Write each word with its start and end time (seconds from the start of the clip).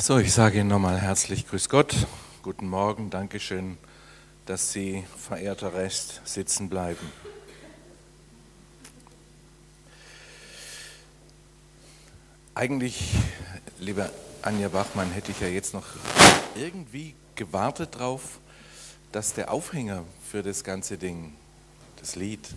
So, 0.00 0.16
ich 0.16 0.32
sage 0.32 0.60
Ihnen 0.60 0.70
nochmal 0.70 0.98
herzlich 0.98 1.46
Grüß 1.46 1.68
Gott, 1.68 1.94
guten 2.42 2.66
Morgen, 2.66 3.10
Dankeschön, 3.10 3.76
dass 4.46 4.72
Sie, 4.72 5.04
verehrter 5.18 5.74
Rest, 5.74 6.22
sitzen 6.24 6.70
bleiben. 6.70 7.12
Eigentlich, 12.54 13.12
liebe 13.78 14.10
Anja 14.40 14.68
Bachmann, 14.68 15.10
hätte 15.10 15.32
ich 15.32 15.40
ja 15.40 15.48
jetzt 15.48 15.74
noch 15.74 15.84
irgendwie 16.54 17.14
gewartet 17.34 17.96
darauf, 17.96 18.38
dass 19.12 19.34
der 19.34 19.52
Aufhänger 19.52 20.04
für 20.30 20.42
das 20.42 20.64
ganze 20.64 20.96
Ding, 20.96 21.34
das 22.00 22.16
Lied, 22.16 22.48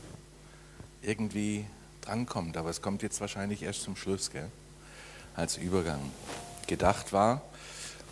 irgendwie 1.01 1.65
drankommt. 1.99 2.55
Aber 2.55 2.69
es 2.69 2.81
kommt 2.81 3.03
jetzt 3.03 3.19
wahrscheinlich 3.19 3.63
erst 3.63 3.81
zum 3.81 3.97
Schluss, 3.97 4.31
gell? 4.31 4.49
als 5.35 5.57
Übergang 5.57 5.99
gedacht 6.67 7.13
war, 7.13 7.41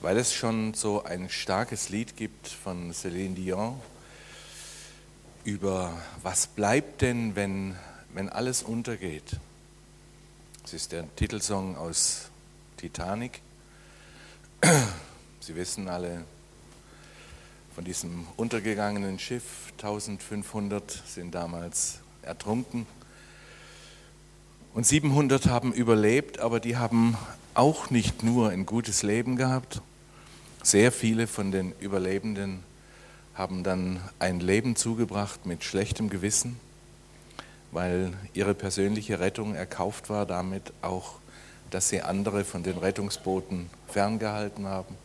weil 0.01 0.17
es 0.17 0.33
schon 0.33 0.73
so 0.73 1.03
ein 1.03 1.29
starkes 1.29 1.89
Lied 1.89 2.17
gibt 2.17 2.47
von 2.47 2.91
Céline 2.93 3.35
Dion 3.35 3.79
über 5.43 5.91
was 6.21 6.47
bleibt 6.47 7.01
denn, 7.01 7.35
wenn, 7.35 7.75
wenn 8.13 8.29
alles 8.29 8.63
untergeht. 8.63 9.37
Es 10.63 10.73
ist 10.73 10.91
der 10.91 11.13
Titelsong 11.15 11.75
aus 11.75 12.29
Titanic. 12.77 13.41
Sie 15.39 15.55
wissen 15.55 15.87
alle 15.87 16.23
von 17.73 17.83
diesem 17.85 18.27
untergegangenen 18.37 19.17
Schiff, 19.17 19.71
1500 19.77 21.03
sind 21.07 21.33
damals 21.33 21.99
ertrunken. 22.21 22.85
Und 24.73 24.85
700 24.85 25.47
haben 25.47 25.73
überlebt, 25.73 26.39
aber 26.39 26.59
die 26.59 26.77
haben 26.77 27.17
auch 27.53 27.89
nicht 27.89 28.23
nur 28.23 28.49
ein 28.49 28.65
gutes 28.65 29.03
Leben 29.03 29.35
gehabt. 29.35 29.81
Sehr 30.63 30.91
viele 30.91 31.27
von 31.27 31.51
den 31.51 31.73
Überlebenden 31.79 32.63
haben 33.33 33.63
dann 33.63 33.99
ein 34.19 34.39
Leben 34.39 34.75
zugebracht 34.75 35.45
mit 35.45 35.63
schlechtem 35.63 36.09
Gewissen, 36.09 36.59
weil 37.71 38.13
ihre 38.33 38.53
persönliche 38.53 39.19
Rettung 39.19 39.55
erkauft 39.55 40.09
war, 40.09 40.25
damit 40.25 40.73
auch, 40.81 41.15
dass 41.69 41.89
sie 41.89 42.01
andere 42.01 42.43
von 42.43 42.63
den 42.63 42.77
Rettungsbooten 42.77 43.69
ferngehalten 43.87 44.67
haben. 44.67 44.95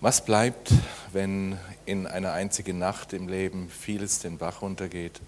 Was 0.00 0.24
bleibt, 0.24 0.72
wenn 1.12 1.56
in 1.86 2.08
einer 2.08 2.32
einzigen 2.32 2.78
Nacht 2.78 3.12
im 3.12 3.28
Leben 3.28 3.70
vieles 3.70 4.18
den 4.18 4.36
Bach 4.36 4.60
runtergeht? 4.60 5.20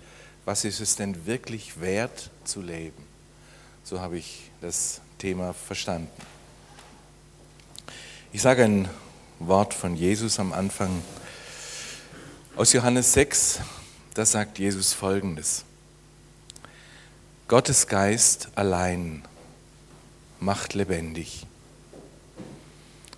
Was 0.44 0.64
ist 0.64 0.80
es 0.80 0.96
denn 0.96 1.26
wirklich 1.26 1.80
wert 1.80 2.30
zu 2.42 2.60
leben? 2.60 3.04
So 3.84 4.00
habe 4.00 4.18
ich 4.18 4.50
das 4.60 5.00
Thema 5.24 5.54
verstanden. 5.54 6.10
Ich 8.30 8.42
sage 8.42 8.62
ein 8.62 8.90
Wort 9.38 9.72
von 9.72 9.96
Jesus 9.96 10.38
am 10.38 10.52
Anfang. 10.52 11.02
Aus 12.56 12.74
Johannes 12.74 13.14
6, 13.14 13.60
da 14.12 14.26
sagt 14.26 14.58
Jesus 14.58 14.92
folgendes. 14.92 15.64
Gottes 17.48 17.86
Geist 17.86 18.48
allein 18.54 19.22
macht 20.40 20.74
lebendig. 20.74 21.46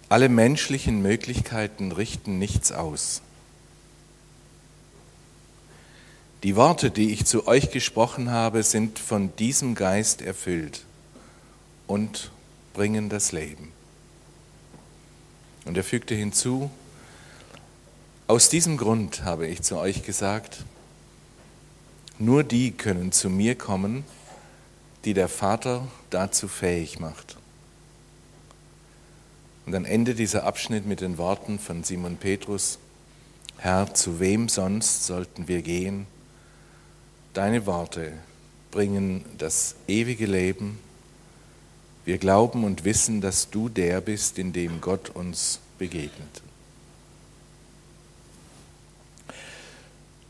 Alle 0.08 0.28
menschlichen 0.28 1.02
Möglichkeiten 1.02 1.90
richten 1.90 2.38
nichts 2.38 2.70
aus. 2.70 3.20
Die 6.44 6.54
Worte, 6.54 6.92
die 6.92 7.10
ich 7.10 7.24
zu 7.24 7.48
euch 7.48 7.72
gesprochen 7.72 8.30
habe, 8.30 8.62
sind 8.62 9.00
von 9.00 9.34
diesem 9.34 9.74
Geist 9.74 10.22
erfüllt 10.22 10.86
und 11.86 12.30
bringen 12.74 13.08
das 13.08 13.32
Leben. 13.32 13.72
Und 15.64 15.76
er 15.76 15.84
fügte 15.84 16.14
hinzu, 16.14 16.70
aus 18.28 18.48
diesem 18.48 18.76
Grund 18.76 19.24
habe 19.24 19.46
ich 19.46 19.62
zu 19.62 19.78
euch 19.78 20.04
gesagt, 20.04 20.64
nur 22.18 22.44
die 22.44 22.72
können 22.72 23.12
zu 23.12 23.30
mir 23.30 23.54
kommen, 23.56 24.04
die 25.04 25.14
der 25.14 25.28
Vater 25.28 25.86
dazu 26.10 26.48
fähig 26.48 26.98
macht. 26.98 27.36
Und 29.64 29.72
dann 29.72 29.84
endet 29.84 30.18
dieser 30.18 30.44
Abschnitt 30.44 30.86
mit 30.86 31.00
den 31.00 31.18
Worten 31.18 31.58
von 31.58 31.84
Simon 31.84 32.16
Petrus, 32.16 32.78
Herr, 33.58 33.94
zu 33.94 34.20
wem 34.20 34.48
sonst 34.48 35.06
sollten 35.06 35.48
wir 35.48 35.62
gehen? 35.62 36.06
Deine 37.32 37.66
Worte 37.66 38.12
bringen 38.70 39.24
das 39.38 39.76
ewige 39.88 40.26
Leben 40.26 40.78
wir 42.06 42.18
glauben 42.18 42.62
und 42.62 42.84
wissen, 42.84 43.20
dass 43.20 43.50
du 43.50 43.68
der 43.68 44.00
bist, 44.00 44.38
in 44.38 44.52
dem 44.52 44.80
Gott 44.80 45.10
uns 45.10 45.58
begegnet. 45.76 46.42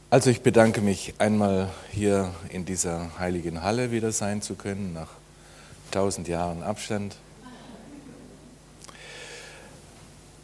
Also 0.08 0.30
ich 0.30 0.40
bedanke 0.40 0.80
mich 0.80 1.12
einmal 1.18 1.70
hier 1.92 2.32
in 2.48 2.64
dieser 2.64 3.18
heiligen 3.18 3.62
Halle 3.62 3.90
wieder 3.90 4.10
sein 4.10 4.40
zu 4.40 4.54
können, 4.54 4.94
nach 4.94 5.10
tausend 5.90 6.28
Jahren 6.28 6.62
Abstand. 6.62 7.16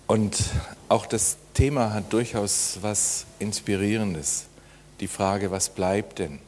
Und 0.06 0.36
auch 0.90 1.06
das 1.06 1.38
Thema 1.54 1.94
hat 1.94 2.12
durchaus 2.12 2.78
was 2.82 3.24
Inspirierendes. 3.38 4.44
Die 5.00 5.08
Frage, 5.08 5.50
was 5.50 5.70
bleibt 5.70 6.18
denn? 6.18 6.40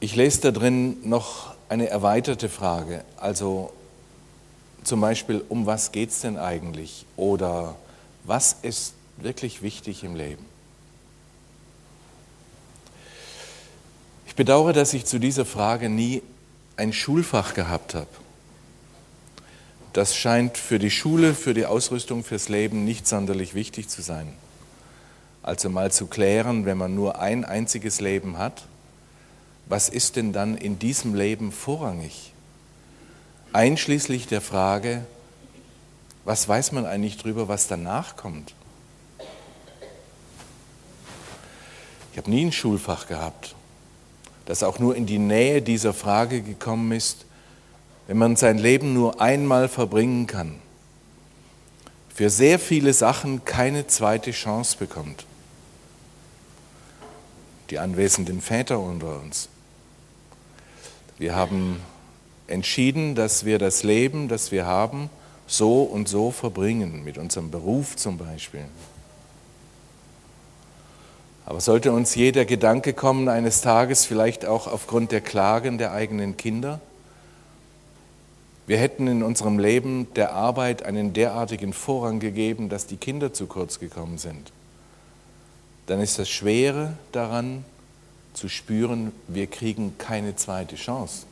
Ich 0.00 0.16
lese 0.16 0.40
da 0.40 0.50
drin 0.50 0.96
noch 1.02 1.55
eine 1.68 1.88
erweiterte 1.88 2.48
Frage. 2.48 3.04
Also 3.16 3.72
zum 4.84 5.00
Beispiel, 5.00 5.44
um 5.48 5.66
was 5.66 5.92
geht 5.92 6.10
es 6.10 6.20
denn 6.20 6.38
eigentlich? 6.38 7.06
Oder 7.16 7.74
was 8.24 8.56
ist 8.62 8.94
wirklich 9.16 9.62
wichtig 9.62 10.04
im 10.04 10.14
Leben? 10.14 10.44
Ich 14.26 14.34
bedauere, 14.36 14.72
dass 14.72 14.94
ich 14.94 15.06
zu 15.06 15.18
dieser 15.18 15.44
Frage 15.44 15.88
nie 15.88 16.22
ein 16.76 16.92
Schulfach 16.92 17.54
gehabt 17.54 17.94
habe. 17.94 18.06
Das 19.92 20.14
scheint 20.14 20.58
für 20.58 20.78
die 20.78 20.90
Schule, 20.90 21.34
für 21.34 21.54
die 21.54 21.64
Ausrüstung 21.64 22.22
fürs 22.22 22.50
Leben 22.50 22.84
nicht 22.84 23.08
sonderlich 23.08 23.54
wichtig 23.54 23.88
zu 23.88 24.02
sein. 24.02 24.34
Also 25.42 25.70
mal 25.70 25.90
zu 25.90 26.06
klären, 26.06 26.66
wenn 26.66 26.76
man 26.76 26.94
nur 26.94 27.18
ein 27.18 27.46
einziges 27.46 28.00
Leben 28.00 28.36
hat, 28.36 28.64
was 29.66 29.88
ist 29.88 30.16
denn 30.16 30.32
dann 30.32 30.56
in 30.56 30.78
diesem 30.78 31.14
Leben 31.14 31.52
vorrangig? 31.52 32.32
Einschließlich 33.52 34.26
der 34.26 34.40
Frage, 34.40 35.04
was 36.24 36.48
weiß 36.48 36.72
man 36.72 36.86
eigentlich 36.86 37.16
darüber, 37.18 37.48
was 37.48 37.66
danach 37.66 38.16
kommt? 38.16 38.54
Ich 42.12 42.18
habe 42.18 42.30
nie 42.30 42.46
ein 42.46 42.52
Schulfach 42.52 43.06
gehabt, 43.06 43.54
das 44.46 44.62
auch 44.62 44.78
nur 44.78 44.96
in 44.96 45.06
die 45.06 45.18
Nähe 45.18 45.60
dieser 45.62 45.92
Frage 45.92 46.42
gekommen 46.42 46.92
ist, 46.92 47.26
wenn 48.06 48.18
man 48.18 48.36
sein 48.36 48.58
Leben 48.58 48.94
nur 48.94 49.20
einmal 49.20 49.68
verbringen 49.68 50.26
kann, 50.26 50.60
für 52.08 52.30
sehr 52.30 52.58
viele 52.58 52.92
Sachen 52.92 53.44
keine 53.44 53.86
zweite 53.86 54.30
Chance 54.30 54.76
bekommt. 54.78 55.26
Die 57.70 57.78
anwesenden 57.78 58.40
Väter 58.40 58.78
unter 58.78 59.20
uns. 59.20 59.48
Wir 61.18 61.34
haben 61.34 61.80
entschieden, 62.46 63.14
dass 63.14 63.44
wir 63.44 63.58
das 63.58 63.82
Leben, 63.82 64.28
das 64.28 64.52
wir 64.52 64.66
haben, 64.66 65.10
so 65.46 65.82
und 65.82 66.08
so 66.08 66.30
verbringen, 66.30 67.04
mit 67.04 67.18
unserem 67.18 67.50
Beruf 67.50 67.96
zum 67.96 68.18
Beispiel. 68.18 68.64
Aber 71.46 71.60
sollte 71.60 71.92
uns 71.92 72.16
jeder 72.16 72.44
Gedanke 72.44 72.92
kommen, 72.92 73.28
eines 73.28 73.60
Tages 73.60 74.04
vielleicht 74.04 74.44
auch 74.44 74.66
aufgrund 74.66 75.12
der 75.12 75.20
Klagen 75.20 75.78
der 75.78 75.92
eigenen 75.92 76.36
Kinder, 76.36 76.80
wir 78.66 78.78
hätten 78.78 79.06
in 79.06 79.22
unserem 79.22 79.60
Leben 79.60 80.12
der 80.14 80.32
Arbeit 80.32 80.82
einen 80.82 81.12
derartigen 81.12 81.72
Vorrang 81.72 82.18
gegeben, 82.18 82.68
dass 82.68 82.88
die 82.88 82.96
Kinder 82.96 83.32
zu 83.32 83.46
kurz 83.46 83.78
gekommen 83.78 84.18
sind, 84.18 84.50
dann 85.86 86.00
ist 86.00 86.18
das 86.18 86.28
Schwere 86.28 86.94
daran, 87.12 87.64
zu 88.36 88.48
spüren, 88.48 89.12
wir 89.28 89.46
kriegen 89.46 89.96
keine 89.96 90.36
zweite 90.36 90.76
Chance. 90.76 91.24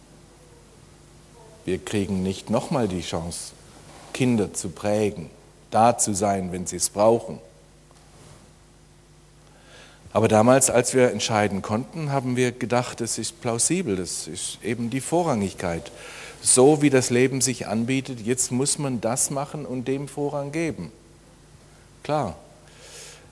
Wir 1.67 1.79
kriegen 1.79 2.23
nicht 2.23 2.49
nochmal 2.51 2.89
die 2.89 3.03
Chance, 3.03 3.53
Kinder 4.13 4.55
zu 4.55 4.71
prägen, 4.71 5.31
da 5.71 5.99
zu 5.99 6.15
sein, 6.15 6.51
wenn 6.51 6.67
sie 6.67 6.77
es 6.77 6.89
brauchen. 6.89 7.39
Aber 10.15 10.29
damals, 10.29 10.71
als 10.71 10.95
wir 10.95 11.11
entscheiden 11.11 11.61
konnten, 11.61 12.11
haben 12.11 12.37
wir 12.37 12.53
gedacht, 12.53 13.01
es 13.01 13.19
ist 13.19 13.41
plausibel, 13.41 13.97
das 13.97 14.27
ist 14.27 14.59
eben 14.63 14.89
die 14.89 15.01
Vorrangigkeit. 15.01 15.91
So 16.41 16.83
wie 16.83 16.91
das 16.91 17.11
Leben 17.11 17.41
sich 17.41 17.67
anbietet, 17.67 18.21
jetzt 18.21 18.51
muss 18.51 18.79
man 18.79 19.01
das 19.01 19.31
machen 19.31 19.67
und 19.67 19.89
dem 19.89 20.09
Vorrang 20.09 20.53
geben. 20.53 20.91
Klar. 22.03 22.37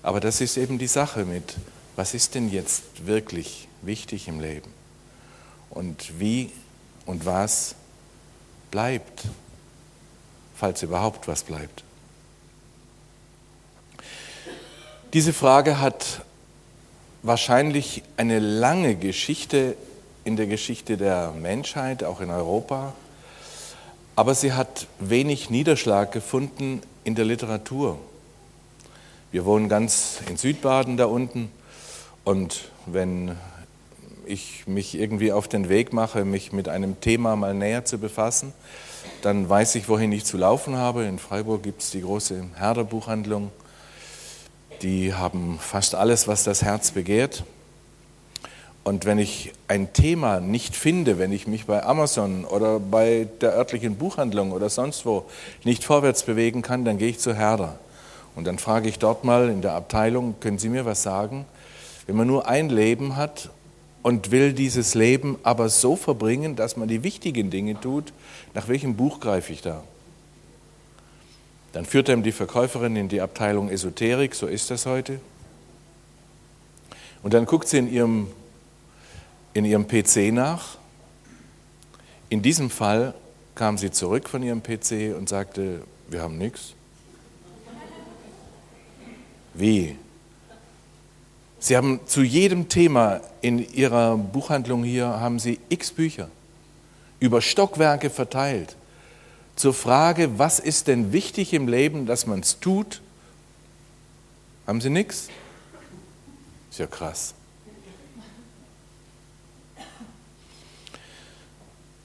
Aber 0.03 0.19
das 0.21 0.41
ist 0.41 0.57
eben 0.57 0.79
die 0.79 0.89
Sache 0.89 1.25
mit, 1.25 1.55
was 1.97 2.15
ist 2.15 2.35
denn 2.35 2.51
jetzt 2.51 3.07
wirklich 3.07 3.69
wichtig 3.83 4.29
im 4.29 4.41
Leben? 4.41 4.73
Und 5.71 6.19
wie 6.19 6.51
und 7.07 7.27
was 7.27 7.75
bleibt? 8.71 9.25
falls 10.63 10.81
überhaupt 10.85 11.27
was 11.27 11.43
bleibt. 11.43 11.83
Diese 15.13 15.33
Frage 15.33 15.81
hat 15.81 16.23
wahrscheinlich 17.25 18.05
eine 18.17 18.39
lange 18.39 18.95
Geschichte 18.95 19.77
in 20.23 20.37
der 20.37 20.47
Geschichte 20.47 20.97
der 20.97 21.33
Menschheit, 21.33 22.05
auch 22.05 22.21
in 22.21 22.31
Europa, 22.31 22.93
aber 24.15 24.37
sie 24.37 24.53
hat 24.53 24.87
wenig 25.01 25.51
Niederschlag 25.51 26.13
gefunden 26.13 26.81
in 27.03 27.17
der 27.17 27.25
Literatur. 27.25 27.99
Wir 29.33 29.45
wohnen 29.45 29.69
ganz 29.69 30.21
in 30.29 30.37
Südbaden 30.37 30.97
da 30.97 31.07
unten 31.07 31.51
und 32.25 32.71
wenn 32.87 33.37
ich 34.27 34.67
mich 34.67 34.99
irgendwie 34.99 35.33
auf 35.33 35.49
den 35.49 35.69
Weg 35.69 35.93
mache, 35.93 36.25
mich 36.25 36.53
mit 36.53 36.69
einem 36.69 37.01
Thema 37.01 37.37
mal 37.37 37.55
näher 37.55 37.85
zu 37.85 37.99
befassen, 37.99 38.53
dann 39.23 39.49
weiß 39.49 39.75
ich, 39.75 39.89
wohin 39.89 40.13
ich 40.13 40.25
zu 40.25 40.37
laufen 40.37 40.77
habe. 40.77 41.05
In 41.05 41.19
Freiburg 41.19 41.63
gibt 41.63 41.83
es 41.83 41.91
die 41.91 42.03
große 42.03 42.45
Herder-Buchhandlung. 42.57 43.51
Die 44.83 45.15
haben 45.15 45.59
fast 45.61 45.95
alles, 45.95 46.29
was 46.29 46.45
das 46.45 46.63
Herz 46.63 46.93
begehrt. 46.93 47.45
Und 48.85 49.05
wenn 49.05 49.19
ich 49.19 49.53
ein 49.69 49.93
Thema 49.93 50.41
nicht 50.41 50.75
finde, 50.75 51.19
wenn 51.19 51.31
ich 51.31 51.47
mich 51.47 51.67
bei 51.67 51.85
Amazon 51.85 52.45
oder 52.45 52.81
bei 52.81 53.29
der 53.41 53.53
örtlichen 53.53 53.95
Buchhandlung 53.95 54.51
oder 54.51 54.69
sonst 54.71 55.07
wo 55.07 55.25
nicht 55.63 55.85
vorwärts 55.85 56.25
bewegen 56.25 56.63
kann, 56.63 56.85
dann 56.85 56.99
gehe 56.99 57.09
ich 57.09 57.21
zu 57.21 57.33
Herder. 57.35 57.79
Und 58.35 58.45
dann 58.45 58.59
frage 58.59 58.89
ich 58.89 58.99
dort 58.99 59.23
mal 59.23 59.49
in 59.51 59.63
der 59.63 59.75
Abteilung, 59.75 60.35
können 60.41 60.59
Sie 60.59 60.69
mir 60.69 60.85
was 60.85 61.03
sagen? 61.03 61.45
Wenn 62.07 62.17
man 62.17 62.27
nur 62.27 62.49
ein 62.49 62.69
Leben 62.69 63.17
hat 63.17 63.51
und 64.03 64.31
will 64.31 64.53
dieses 64.53 64.95
Leben 64.95 65.39
aber 65.43 65.69
so 65.69 65.97
verbringen, 65.97 66.57
dass 66.57 66.77
man 66.77 66.89
die 66.89 67.03
wichtigen 67.03 67.51
Dinge 67.51 67.81
tut, 67.81 68.13
nach 68.55 68.69
welchem 68.69 68.97
Buch 68.97 69.21
greife 69.21 69.53
ich 69.53 69.63
da? 69.63 69.83
Dann 71.73 71.87
führt 71.87 72.09
er 72.09 72.17
die 72.19 72.33
Verkäuferin 72.33 72.97
in 72.97 73.09
die 73.09 73.21
Abteilung 73.21 73.71
Esoterik, 73.71 74.35
so 74.35 74.47
ist 74.47 74.71
das 74.71 74.85
heute. 74.85 75.21
Und 77.23 77.35
dann 77.35 77.47
guckt 77.47 77.69
sie 77.69 77.79
in 77.79 77.91
ihrem, 77.91 78.29
in 79.55 79.65
ihrem 79.65 79.87
PC 79.87 80.33
nach. 80.33 80.77
In 82.29 82.43
diesem 82.43 82.69
Fall 82.69 83.15
kam 83.55 83.79
sie 83.79 83.91
zurück 83.91 84.29
von 84.29 84.43
ihrem 84.43 84.63
PC 84.63 85.17
und 85.17 85.29
sagte, 85.29 85.83
wir 86.09 86.21
haben 86.21 86.37
nichts. 86.37 86.75
Wie? 89.55 89.97
Sie 91.63 91.77
haben 91.77 92.01
zu 92.07 92.23
jedem 92.23 92.69
Thema 92.69 93.21
in 93.41 93.61
Ihrer 93.73 94.17
Buchhandlung 94.17 94.83
hier 94.83 95.07
haben 95.07 95.39
Sie 95.39 95.61
x 95.69 95.93
Bücher 95.93 96.29
über 97.21 97.41
Stockwerke 97.41 98.11
verteilt 98.11 98.75
zur 99.55 99.73
Frage, 99.73 100.41
was 100.41 100.59
ist 100.59 100.89
denn 100.89 101.13
wichtig 101.13 101.53
im 101.53 101.69
Leben, 101.69 102.05
dass 102.05 102.27
man 102.27 102.41
es 102.41 102.59
tut, 102.59 103.01
haben 104.67 104.81
Sie 104.81 104.91
nichts? 104.91 105.29
Ist 106.69 106.81
ja 106.81 106.89
krass. 106.89 107.33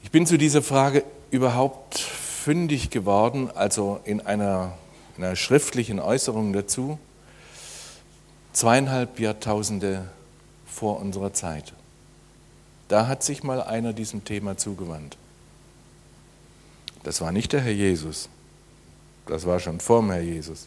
Ich 0.03 0.11
bin 0.11 0.27
zu 0.27 0.37
dieser 0.37 0.61
Frage 0.61 1.03
überhaupt 1.31 1.97
fündig 1.97 2.91
geworden, 2.91 3.49
also 3.55 4.01
in 4.03 4.21
einer, 4.21 4.77
in 5.17 5.23
einer 5.23 5.35
schriftlichen 5.35 5.99
Äußerung 5.99 6.53
dazu, 6.53 6.99
zweieinhalb 8.57 9.19
Jahrtausende 9.19 10.09
vor 10.65 10.99
unserer 10.99 11.31
Zeit. 11.31 11.73
Da 12.87 13.07
hat 13.07 13.21
sich 13.21 13.43
mal 13.43 13.61
einer 13.61 13.93
diesem 13.93 14.25
Thema 14.25 14.57
zugewandt. 14.57 15.15
Das 17.03 17.21
war 17.21 17.31
nicht 17.31 17.53
der 17.53 17.61
Herr 17.61 17.71
Jesus. 17.71 18.29
Das 19.27 19.45
war 19.45 19.59
schon 19.59 19.79
vor 19.79 20.01
dem 20.01 20.09
Herr 20.09 20.21
Jesus. 20.21 20.65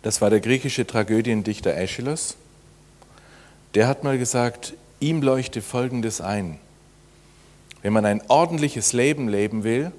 Das 0.00 0.22
war 0.22 0.30
der 0.30 0.40
griechische 0.40 0.86
Tragödiendichter 0.86 1.72
Aeschylus. 1.72 2.36
Der 3.74 3.86
hat 3.86 4.02
mal 4.02 4.16
gesagt, 4.16 4.72
ihm 5.00 5.20
leuchte 5.20 5.60
Folgendes 5.60 6.22
ein. 6.22 6.58
Wenn 7.82 7.92
man 7.92 8.06
ein 8.06 8.22
ordentliches 8.28 8.94
Leben 8.94 9.28
leben 9.28 9.64
will, 9.64 9.92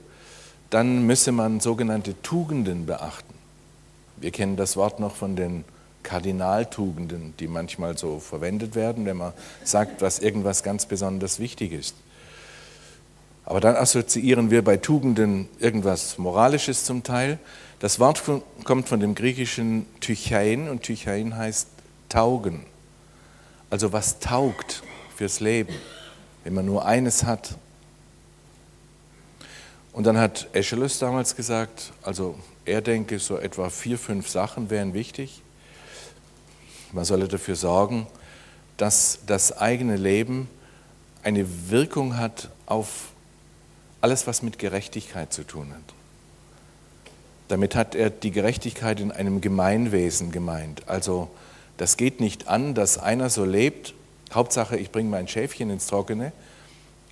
dann 0.72 1.06
müsse 1.06 1.32
man 1.32 1.60
sogenannte 1.60 2.20
Tugenden 2.24 2.88
beachten. 2.88 3.36
Wir 4.18 4.32
kennen 4.32 4.58
das 4.58 4.76
Wort 4.76 5.00
noch 5.00 5.16
von 5.16 5.36
den 5.36 5.64
Kardinaltugenden, 6.04 7.34
die 7.40 7.48
manchmal 7.48 7.98
so 7.98 8.20
verwendet 8.20 8.76
werden, 8.76 9.06
wenn 9.06 9.18
man 9.18 9.34
sagt, 9.64 10.02
was 10.02 10.20
irgendwas 10.20 10.64
ganz 10.64 10.86
besonders 10.86 11.40
wichtig 11.40 11.72
ist. 11.72 11.96
Aber 13.46 13.60
dann 13.60 13.76
assoziieren 13.76 14.52
wir 14.52 14.64
bei 14.64 14.78
Tugenden 14.78 15.50
irgendwas 15.60 16.18
Moralisches 16.18 16.86
zum 16.86 17.04
Teil. 17.04 17.40
Das 17.80 18.00
Wort 18.00 18.24
kommt 18.64 18.88
von 18.88 19.00
dem 19.00 19.16
griechischen 19.16 19.86
Tychein 20.00 20.70
und 20.70 20.84
Tychein 20.84 21.36
heißt 21.36 21.68
taugen. 22.10 22.66
Also 23.70 23.92
was 23.92 24.20
taugt 24.20 24.84
fürs 25.16 25.40
Leben, 25.40 25.74
wenn 26.44 26.54
man 26.54 26.66
nur 26.66 26.86
eines 26.86 27.24
hat. 27.24 27.56
Und 29.94 30.06
dann 30.06 30.18
hat 30.18 30.48
Aeschylus 30.54 31.00
damals 31.00 31.36
gesagt, 31.36 31.92
also 32.04 32.38
er 32.66 32.82
denke, 32.82 33.20
so 33.20 33.38
etwa 33.38 33.70
vier, 33.70 33.98
fünf 33.98 34.30
Sachen 34.30 34.70
wären 34.70 34.94
wichtig. 34.94 35.42
Man 36.92 37.06
solle 37.06 37.28
dafür 37.28 37.56
sorgen, 37.56 38.08
dass 38.78 39.20
das 39.28 39.58
eigene 39.58 39.96
Leben 39.96 40.50
eine 41.24 41.46
Wirkung 41.70 42.18
hat 42.18 42.50
auf 42.66 43.10
alles, 44.02 44.28
was 44.28 44.42
mit 44.42 44.58
Gerechtigkeit 44.60 45.32
zu 45.32 45.44
tun 45.44 45.72
hat. 45.72 45.94
Damit 47.48 47.76
hat 47.76 47.96
er 47.96 48.10
die 48.10 48.32
Gerechtigkeit 48.32 49.00
in 49.00 49.12
einem 49.12 49.42
Gemeinwesen 49.42 50.32
gemeint. 50.32 50.88
Also 50.88 51.30
das 51.78 51.98
geht 51.98 52.20
nicht 52.20 52.48
an, 52.48 52.74
dass 52.74 52.98
einer 52.98 53.30
so 53.30 53.46
lebt, 53.46 53.94
Hauptsache 54.34 54.78
ich 54.78 54.92
bringe 54.92 55.10
mein 55.10 55.28
Schäfchen 55.28 55.70
ins 55.70 55.88
Trockene, 55.88 56.32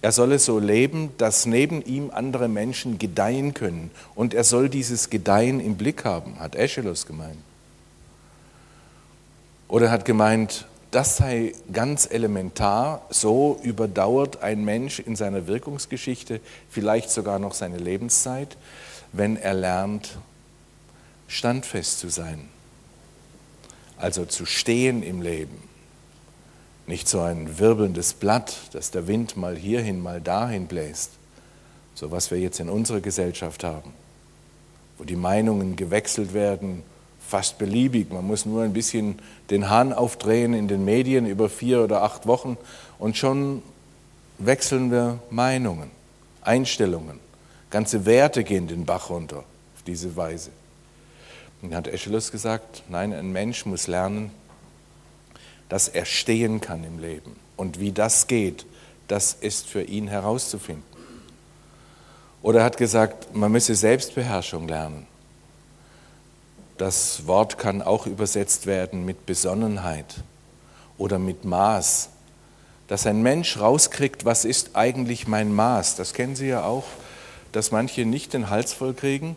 er 0.02 0.12
solle 0.14 0.40
so 0.40 0.60
leben, 0.60 1.12
dass 1.18 1.46
neben 1.46 1.84
ihm 1.84 2.10
andere 2.12 2.48
Menschen 2.48 3.00
gedeihen 3.00 3.54
können. 3.54 3.92
Und 4.16 4.34
er 4.34 4.46
soll 4.46 4.70
dieses 4.70 5.10
Gedeihen 5.10 5.60
im 5.60 5.76
Blick 5.76 6.06
haben, 6.06 6.40
hat 6.40 6.56
Aeschylus 6.56 7.06
gemeint. 7.06 7.38
Oder 9.70 9.92
hat 9.92 10.04
gemeint, 10.04 10.66
das 10.92 11.18
sei 11.18 11.54
ganz 11.72 12.08
elementar, 12.10 13.06
so 13.12 13.60
überdauert 13.62 14.42
ein 14.42 14.66
Mensch 14.66 15.00
in 15.00 15.16
seiner 15.16 15.46
Wirkungsgeschichte 15.46 16.42
vielleicht 16.70 17.12
sogar 17.12 17.38
noch 17.38 17.54
seine 17.54 17.78
Lebenszeit, 17.78 18.58
wenn 19.14 19.38
er 19.38 19.54
lernt, 19.54 20.18
standfest 21.28 22.00
zu 22.00 22.10
sein, 22.10 22.50
also 23.98 24.26
zu 24.26 24.48
stehen 24.48 25.04
im 25.04 25.22
Leben. 25.22 25.64
Nicht 26.88 27.08
so 27.08 27.22
ein 27.22 27.60
wirbelndes 27.60 28.16
Blatt, 28.16 28.56
das 28.72 28.90
der 28.90 29.06
Wind 29.06 29.38
mal 29.38 29.56
hierhin, 29.56 30.02
mal 30.02 30.20
dahin 30.20 30.66
bläst, 30.66 31.12
so 31.94 32.10
was 32.10 32.32
wir 32.32 32.40
jetzt 32.40 32.60
in 32.60 32.70
unserer 32.70 33.02
Gesellschaft 33.02 33.64
haben, 33.64 33.94
wo 34.98 35.04
die 35.04 35.16
Meinungen 35.16 35.76
gewechselt 35.76 36.34
werden, 36.34 36.82
fast 37.30 37.60
beliebig. 37.60 38.12
Man 38.12 38.26
muss 38.26 38.46
nur 38.46 38.64
ein 38.64 38.74
bisschen 38.74 39.20
den 39.52 39.70
Hahn 39.70 39.94
aufdrehen 39.94 40.54
in 40.54 40.68
den 40.68 40.84
Medien 40.84 41.28
über 41.28 41.48
vier 41.48 41.84
oder 41.84 42.02
acht 42.02 42.26
Wochen 42.26 42.58
und 42.98 43.18
schon 43.18 43.62
wechseln 44.40 44.92
wir 44.92 45.20
Meinungen, 45.30 45.92
Einstellungen. 46.42 47.20
Ganze 47.70 48.06
Werte 48.06 48.44
gehen 48.44 48.68
den 48.68 48.86
Bach 48.86 49.12
runter 49.12 49.38
auf 49.76 49.84
diese 49.86 50.16
Weise. 50.16 50.50
Und 51.62 51.76
hat 51.76 51.88
Aeschylus 51.88 52.32
gesagt, 52.32 52.84
nein, 52.90 53.14
ein 53.14 53.32
Mensch 53.32 53.66
muss 53.66 53.86
lernen, 53.88 54.32
dass 55.68 55.88
er 55.88 56.06
stehen 56.06 56.62
kann 56.62 56.84
im 56.84 57.00
Leben. 57.00 57.36
Und 57.58 57.80
wie 57.80 57.92
das 57.92 58.26
geht, 58.26 58.66
das 59.08 59.34
ist 59.34 59.68
für 59.68 59.84
ihn 59.84 60.08
herauszufinden. 60.08 60.84
Oder 62.42 62.60
er 62.60 62.66
hat 62.66 62.78
gesagt, 62.78 63.36
man 63.36 63.52
müsse 63.52 63.76
Selbstbeherrschung 63.76 64.68
lernen. 64.68 65.06
Das 66.80 67.28
Wort 67.28 67.58
kann 67.58 67.82
auch 67.82 68.08
übersetzt 68.08 68.66
werden 68.66 69.04
mit 69.04 69.26
Besonnenheit 69.26 70.24
oder 70.98 71.20
mit 71.20 71.44
Maß. 71.44 72.08
Dass 72.88 73.06
ein 73.06 73.22
Mensch 73.22 73.60
rauskriegt, 73.60 74.24
was 74.24 74.46
ist 74.46 74.78
eigentlich 74.78 75.28
mein 75.28 75.54
Maß. 75.54 75.98
Das 75.98 76.14
kennen 76.14 76.38
Sie 76.38 76.48
ja 76.48 76.64
auch, 76.64 76.86
dass 77.52 77.72
manche 77.72 78.06
nicht 78.06 78.32
den 78.32 78.50
Hals 78.50 78.72
voll 78.72 78.94
kriegen, 78.94 79.36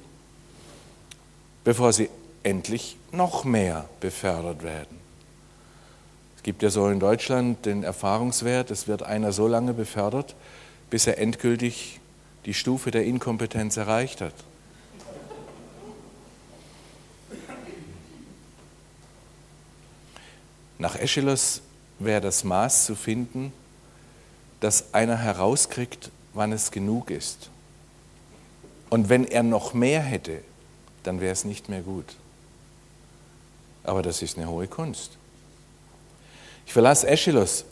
bevor 1.64 1.92
sie 1.92 2.10
endlich 2.44 2.96
noch 3.10 3.42
mehr 3.42 3.88
befördert 3.98 4.62
werden. 4.62 5.00
Es 6.36 6.44
gibt 6.44 6.62
ja 6.62 6.70
so 6.70 6.88
in 6.90 7.00
Deutschland 7.00 7.66
den 7.66 7.82
Erfahrungswert, 7.82 8.70
es 8.70 8.86
wird 8.86 9.02
einer 9.02 9.32
so 9.32 9.48
lange 9.48 9.74
befördert, 9.74 10.36
bis 10.90 11.08
er 11.08 11.18
endgültig 11.18 11.98
die 12.46 12.54
Stufe 12.54 12.92
der 12.92 13.04
Inkompetenz 13.04 13.76
erreicht 13.76 14.20
hat. 14.20 14.34
Nach 20.82 20.96
Aeschylus 20.96 21.60
wäre 22.00 22.20
das 22.20 22.42
Maß 22.42 22.86
zu 22.86 22.96
finden, 22.96 23.52
dass 24.58 24.92
einer 24.92 25.16
herauskriegt, 25.16 26.10
wann 26.34 26.50
es 26.50 26.72
genug 26.72 27.12
ist. 27.12 27.50
Und 28.90 29.08
wenn 29.08 29.24
er 29.24 29.44
noch 29.44 29.74
mehr 29.74 30.00
hätte, 30.00 30.40
dann 31.04 31.20
wäre 31.20 31.32
es 31.32 31.44
nicht 31.44 31.68
mehr 31.68 31.82
gut. 31.82 32.16
Aber 33.84 34.02
das 34.02 34.22
ist 34.22 34.36
eine 34.36 34.48
hohe 34.48 34.66
Kunst. 34.66 35.12
Ich 36.66 36.72
verlasse 36.72 37.06
Aeschylus. 37.06 37.64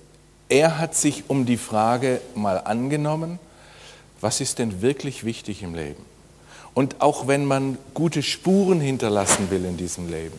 Er 0.49 0.79
hat 0.79 0.95
sich 0.95 1.25
um 1.29 1.47
die 1.47 1.57
Frage 1.57 2.21
mal 2.37 2.59
angenommen, 2.59 3.41
was 4.21 4.41
ist 4.41 4.61
denn 4.61 4.83
wirklich 4.83 5.25
wichtig 5.25 5.65
im 5.65 5.75
Leben? 5.75 6.05
Und 6.75 7.01
auch 7.01 7.27
wenn 7.27 7.45
man 7.45 7.77
gute 7.93 8.23
Spuren 8.23 8.81
hinterlassen 8.81 9.51
will 9.51 9.65
in 9.65 9.77
diesem 9.77 10.09
Leben. 10.09 10.39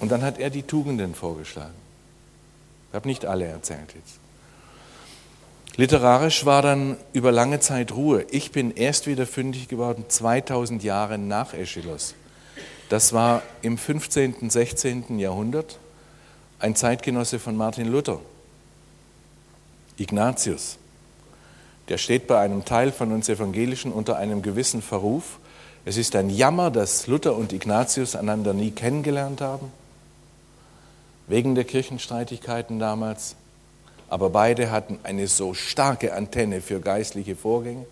Und 0.00 0.10
dann 0.10 0.22
hat 0.22 0.38
er 0.38 0.50
die 0.50 0.62
Tugenden 0.62 1.14
vorgeschlagen. 1.14 1.74
Ich 2.90 2.94
habe 2.94 3.08
nicht 3.08 3.24
alle 3.26 3.46
erzählt 3.46 3.94
jetzt. 3.94 4.18
Literarisch 5.76 6.46
war 6.46 6.62
dann 6.62 6.96
über 7.12 7.32
lange 7.32 7.60
Zeit 7.60 7.92
Ruhe. 7.92 8.24
Ich 8.30 8.50
bin 8.50 8.70
erst 8.70 9.06
wieder 9.06 9.26
fündig 9.26 9.68
geworden 9.68 10.04
2000 10.08 10.82
Jahre 10.82 11.18
nach 11.18 11.52
Aeschylus. 11.52 12.14
Das 12.88 13.12
war 13.12 13.42
im 13.62 13.76
15., 13.76 14.48
16. 14.48 15.18
Jahrhundert 15.18 15.78
ein 16.58 16.74
Zeitgenosse 16.76 17.38
von 17.38 17.56
Martin 17.56 17.88
Luther, 17.88 18.20
Ignatius. 19.98 20.78
Der 21.88 21.98
steht 21.98 22.26
bei 22.26 22.40
einem 22.40 22.64
Teil 22.64 22.90
von 22.90 23.12
uns 23.12 23.28
Evangelischen 23.28 23.92
unter 23.92 24.16
einem 24.16 24.40
gewissen 24.40 24.80
Verruf. 24.80 25.38
Es 25.84 25.96
ist 25.96 26.16
ein 26.16 26.30
Jammer, 26.30 26.70
dass 26.70 27.06
Luther 27.06 27.36
und 27.36 27.52
Ignatius 27.52 28.16
einander 28.16 28.54
nie 28.54 28.70
kennengelernt 28.70 29.40
haben, 29.40 29.70
wegen 31.26 31.54
der 31.54 31.64
Kirchenstreitigkeiten 31.64 32.78
damals. 32.78 33.36
Aber 34.08 34.30
beide 34.30 34.70
hatten 34.70 34.98
eine 35.02 35.26
so 35.26 35.54
starke 35.54 36.14
Antenne 36.14 36.60
für 36.60 36.80
geistliche 36.80 37.34
Vorgänge. 37.34 37.86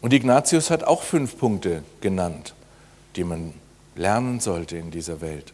Und 0.00 0.12
Ignatius 0.12 0.70
hat 0.70 0.84
auch 0.84 1.02
fünf 1.02 1.38
Punkte 1.38 1.82
genannt, 2.00 2.54
die 3.16 3.24
man 3.24 3.54
lernen 3.96 4.40
sollte 4.40 4.76
in 4.76 4.90
dieser 4.90 5.20
Welt. 5.20 5.52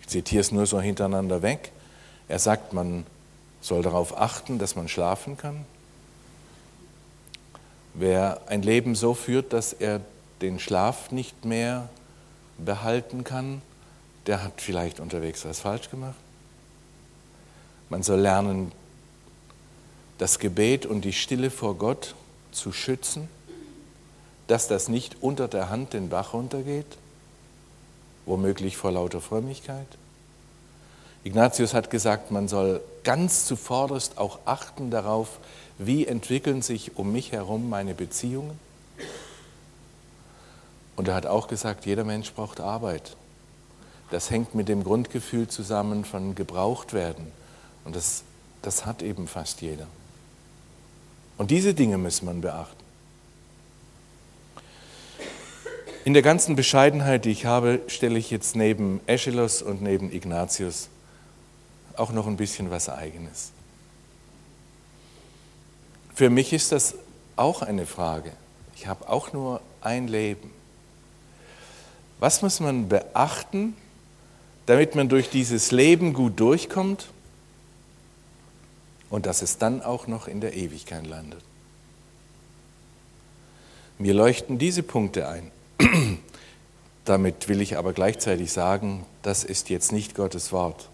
Ich 0.00 0.08
zitiere 0.08 0.40
es 0.40 0.52
nur 0.52 0.66
so 0.66 0.80
hintereinander 0.80 1.42
weg. 1.42 1.72
Er 2.28 2.38
sagt, 2.38 2.72
man 2.72 3.06
soll 3.60 3.82
darauf 3.82 4.18
achten, 4.18 4.58
dass 4.58 4.76
man 4.76 4.88
schlafen 4.88 5.36
kann. 5.36 5.64
Wer 7.94 8.40
ein 8.46 8.62
Leben 8.62 8.94
so 8.94 9.14
führt, 9.14 9.52
dass 9.52 9.72
er 9.72 10.00
den 10.42 10.58
Schlaf 10.58 11.10
nicht 11.10 11.44
mehr 11.44 11.88
behalten 12.58 13.24
kann, 13.24 13.62
der 14.26 14.42
hat 14.42 14.60
vielleicht 14.60 15.00
unterwegs 15.00 15.44
was 15.44 15.60
falsch 15.60 15.90
gemacht. 15.90 16.18
Man 17.88 18.02
soll 18.02 18.20
lernen, 18.20 18.72
das 20.18 20.38
Gebet 20.38 20.84
und 20.86 21.02
die 21.02 21.12
Stille 21.12 21.50
vor 21.50 21.76
Gott 21.76 22.14
zu 22.52 22.72
schützen, 22.72 23.28
dass 24.46 24.68
das 24.68 24.88
nicht 24.88 25.16
unter 25.22 25.48
der 25.48 25.70
Hand 25.70 25.92
den 25.92 26.08
Bach 26.08 26.34
runtergeht, 26.34 26.98
womöglich 28.26 28.76
vor 28.76 28.92
lauter 28.92 29.20
Frömmigkeit. 29.20 29.86
Ignatius 31.24 31.74
hat 31.74 31.90
gesagt, 31.90 32.30
man 32.30 32.48
soll 32.48 32.80
ganz 33.04 33.44
zuvorderst 33.46 34.18
auch 34.18 34.40
achten 34.44 34.90
darauf, 34.90 35.38
wie 35.78 36.06
entwickeln 36.06 36.62
sich 36.62 36.96
um 36.96 37.12
mich 37.12 37.32
herum 37.32 37.68
meine 37.68 37.94
Beziehungen. 37.94 38.58
Und 40.96 41.08
er 41.08 41.14
hat 41.14 41.26
auch 41.26 41.48
gesagt, 41.48 41.86
jeder 41.86 42.04
Mensch 42.04 42.32
braucht 42.32 42.60
Arbeit. 42.60 43.16
Das 44.10 44.30
hängt 44.30 44.54
mit 44.54 44.68
dem 44.68 44.82
Grundgefühl 44.84 45.48
zusammen 45.48 46.04
von 46.04 46.34
gebraucht 46.34 46.92
werden. 46.92 47.26
Und 47.84 47.94
das, 47.94 48.24
das 48.62 48.86
hat 48.86 49.02
eben 49.02 49.28
fast 49.28 49.60
jeder. 49.60 49.86
Und 51.38 51.50
diese 51.50 51.74
Dinge 51.74 51.96
muss 51.96 52.22
man 52.22 52.40
beachten. 52.40 52.76
In 56.04 56.14
der 56.14 56.22
ganzen 56.22 56.56
Bescheidenheit, 56.56 57.24
die 57.24 57.30
ich 57.30 57.46
habe, 57.46 57.80
stelle 57.86 58.18
ich 58.18 58.30
jetzt 58.30 58.56
neben 58.56 59.00
Aeschylus 59.06 59.62
und 59.62 59.82
neben 59.82 60.12
Ignatius 60.12 60.88
auch 61.94 62.10
noch 62.10 62.26
ein 62.26 62.36
bisschen 62.36 62.70
was 62.70 62.88
Eigenes. 62.88 63.52
Für 66.14 66.30
mich 66.30 66.52
ist 66.52 66.72
das 66.72 66.94
auch 67.36 67.62
eine 67.62 67.86
Frage. 67.86 68.32
Ich 68.76 68.86
habe 68.86 69.08
auch 69.08 69.32
nur 69.32 69.60
ein 69.82 70.08
Leben. 70.08 70.50
Was 72.18 72.42
muss 72.42 72.60
man 72.60 72.88
beachten, 72.88 73.76
damit 74.66 74.94
man 74.94 75.08
durch 75.08 75.30
dieses 75.30 75.72
Leben 75.72 76.12
gut 76.12 76.38
durchkommt 76.38 77.08
und 79.10 79.26
dass 79.26 79.42
es 79.42 79.58
dann 79.58 79.82
auch 79.82 80.06
noch 80.06 80.28
in 80.28 80.40
der 80.40 80.54
Ewigkeit 80.54 81.06
landet? 81.06 81.42
Mir 83.98 84.14
leuchten 84.14 84.58
diese 84.58 84.82
Punkte 84.82 85.28
ein. 85.28 85.50
Damit 87.04 87.48
will 87.48 87.60
ich 87.60 87.76
aber 87.76 87.92
gleichzeitig 87.92 88.50
sagen, 88.50 89.04
das 89.22 89.44
ist 89.44 89.68
jetzt 89.68 89.92
nicht 89.92 90.14
Gottes 90.14 90.52
Wort. 90.52 90.88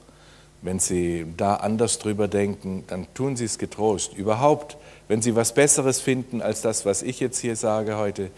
Wenn 0.63 0.81
Sie 0.81 1.25
da 1.37 1.55
anders 1.57 1.99
drüber 2.01 2.27
denken, 2.27 2.83
dann 2.89 3.07
tun 3.15 3.37
Sie 3.37 3.45
es 3.45 3.59
getrost. 3.59 4.15
Überhaupt, 4.15 4.77
wenn 5.07 5.23
Sie 5.23 5.37
was 5.37 5.55
Besseres 5.55 6.01
finden 6.01 6.43
als 6.43 6.63
das, 6.63 6.85
was 6.85 7.03
ich 7.03 7.21
jetzt 7.21 7.39
hier 7.39 7.55
sage 7.55 7.97
heute, 7.97 8.31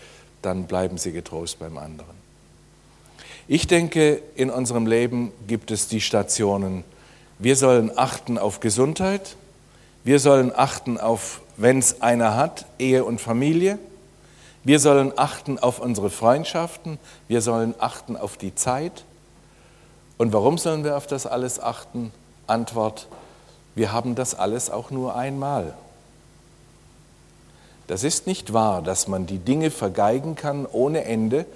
dann 0.42 0.66
bleiben 0.66 0.98
Sie 0.98 1.12
getrost 1.12 1.58
beim 1.58 1.78
anderen. 1.78 2.27
Ich 3.50 3.66
denke, 3.66 4.20
in 4.34 4.50
unserem 4.50 4.86
Leben 4.86 5.32
gibt 5.46 5.70
es 5.70 5.88
die 5.88 6.02
Stationen, 6.02 6.84
wir 7.38 7.56
sollen 7.56 7.90
achten 7.96 8.36
auf 8.36 8.60
Gesundheit, 8.60 9.36
wir 10.04 10.18
sollen 10.18 10.52
achten 10.54 10.98
auf, 10.98 11.40
wenn 11.56 11.78
es 11.78 12.02
einer 12.02 12.36
hat, 12.36 12.66
Ehe 12.78 13.04
und 13.04 13.22
Familie, 13.22 13.78
wir 14.64 14.78
sollen 14.78 15.14
achten 15.16 15.58
auf 15.58 15.78
unsere 15.78 16.10
Freundschaften, 16.10 16.98
wir 17.26 17.40
sollen 17.40 17.74
achten 17.78 18.18
auf 18.18 18.36
die 18.36 18.54
Zeit, 18.54 19.04
und 20.18 20.34
warum 20.34 20.58
sollen 20.58 20.84
wir 20.84 20.98
auf 20.98 21.06
das 21.06 21.26
alles 21.26 21.58
achten? 21.58 22.12
Antwort, 22.46 23.06
wir 23.74 23.92
haben 23.92 24.14
das 24.14 24.34
alles 24.34 24.68
auch 24.68 24.90
nur 24.90 25.16
einmal. 25.16 25.74
Das 27.86 28.04
ist 28.04 28.26
nicht 28.26 28.52
wahr, 28.52 28.82
dass 28.82 29.08
man 29.08 29.26
die 29.26 29.38
Dinge 29.38 29.70
vergeigen 29.70 30.34
kann 30.34 30.66
ohne 30.66 31.04
Ende 31.04 31.46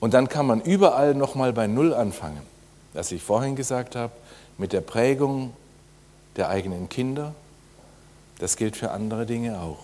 und 0.00 0.14
dann 0.14 0.28
kann 0.28 0.46
man 0.46 0.60
überall 0.60 1.14
nochmal 1.14 1.52
bei 1.52 1.66
Null 1.66 1.94
anfangen. 1.94 2.42
Was 2.92 3.12
ich 3.12 3.22
vorhin 3.22 3.56
gesagt 3.56 3.96
habe, 3.96 4.12
mit 4.56 4.72
der 4.72 4.80
Prägung 4.80 5.52
der 6.36 6.48
eigenen 6.48 6.88
Kinder, 6.88 7.34
das 8.38 8.56
gilt 8.56 8.76
für 8.76 8.90
andere 8.90 9.26
Dinge 9.26 9.60
auch. 9.60 9.78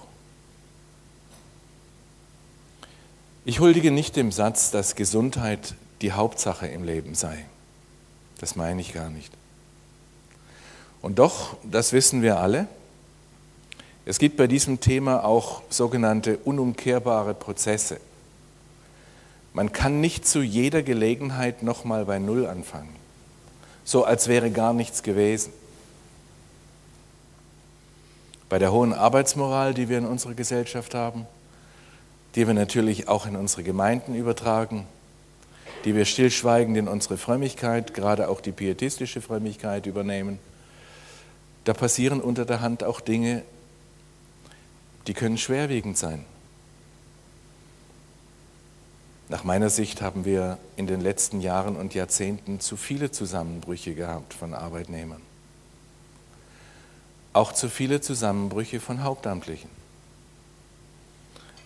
Ich 3.44 3.60
huldige 3.60 3.90
nicht 3.90 4.16
dem 4.16 4.32
Satz, 4.32 4.70
dass 4.70 4.94
Gesundheit 4.94 5.74
die 6.00 6.12
Hauptsache 6.12 6.66
im 6.66 6.84
Leben 6.84 7.14
sei. 7.14 7.44
Das 8.40 8.56
meine 8.56 8.80
ich 8.80 8.94
gar 8.94 9.10
nicht. 9.10 9.32
Und 11.02 11.18
doch, 11.18 11.56
das 11.62 11.92
wissen 11.92 12.22
wir 12.22 12.38
alle, 12.40 12.66
es 14.06 14.18
gibt 14.18 14.36
bei 14.36 14.46
diesem 14.46 14.80
Thema 14.80 15.24
auch 15.24 15.62
sogenannte 15.70 16.38
unumkehrbare 16.38 17.34
Prozesse. 17.34 17.98
Man 19.54 19.70
kann 19.70 20.00
nicht 20.00 20.26
zu 20.26 20.42
jeder 20.42 20.82
Gelegenheit 20.82 21.62
nochmal 21.62 22.04
bei 22.04 22.18
Null 22.18 22.46
anfangen, 22.46 22.94
so 23.84 24.04
als 24.04 24.26
wäre 24.26 24.50
gar 24.50 24.72
nichts 24.72 25.04
gewesen. 25.04 25.52
Bei 28.48 28.58
der 28.58 28.72
hohen 28.72 28.92
Arbeitsmoral, 28.92 29.72
die 29.72 29.88
wir 29.88 29.98
in 29.98 30.06
unserer 30.06 30.34
Gesellschaft 30.34 30.94
haben, 30.94 31.26
die 32.34 32.48
wir 32.48 32.54
natürlich 32.54 33.06
auch 33.06 33.26
in 33.26 33.36
unsere 33.36 33.62
Gemeinden 33.62 34.16
übertragen, 34.16 34.88
die 35.84 35.94
wir 35.94 36.04
stillschweigend 36.04 36.76
in 36.76 36.88
unsere 36.88 37.16
Frömmigkeit, 37.16 37.94
gerade 37.94 38.28
auch 38.28 38.40
die 38.40 38.52
pietistische 38.52 39.20
Frömmigkeit 39.20 39.86
übernehmen, 39.86 40.40
da 41.62 41.74
passieren 41.74 42.20
unter 42.20 42.44
der 42.44 42.60
Hand 42.60 42.82
auch 42.82 43.00
Dinge, 43.00 43.42
die 45.06 45.14
können 45.14 45.38
schwerwiegend 45.38 45.96
sein. 45.96 46.24
Nach 49.28 49.42
meiner 49.42 49.70
Sicht 49.70 50.02
haben 50.02 50.24
wir 50.24 50.58
in 50.76 50.86
den 50.86 51.00
letzten 51.00 51.40
Jahren 51.40 51.76
und 51.76 51.94
Jahrzehnten 51.94 52.60
zu 52.60 52.76
viele 52.76 53.10
Zusammenbrüche 53.10 53.94
gehabt 53.94 54.34
von 54.34 54.52
Arbeitnehmern. 54.52 55.22
Auch 57.32 57.52
zu 57.52 57.68
viele 57.68 58.00
Zusammenbrüche 58.00 58.80
von 58.80 59.02
Hauptamtlichen, 59.02 59.70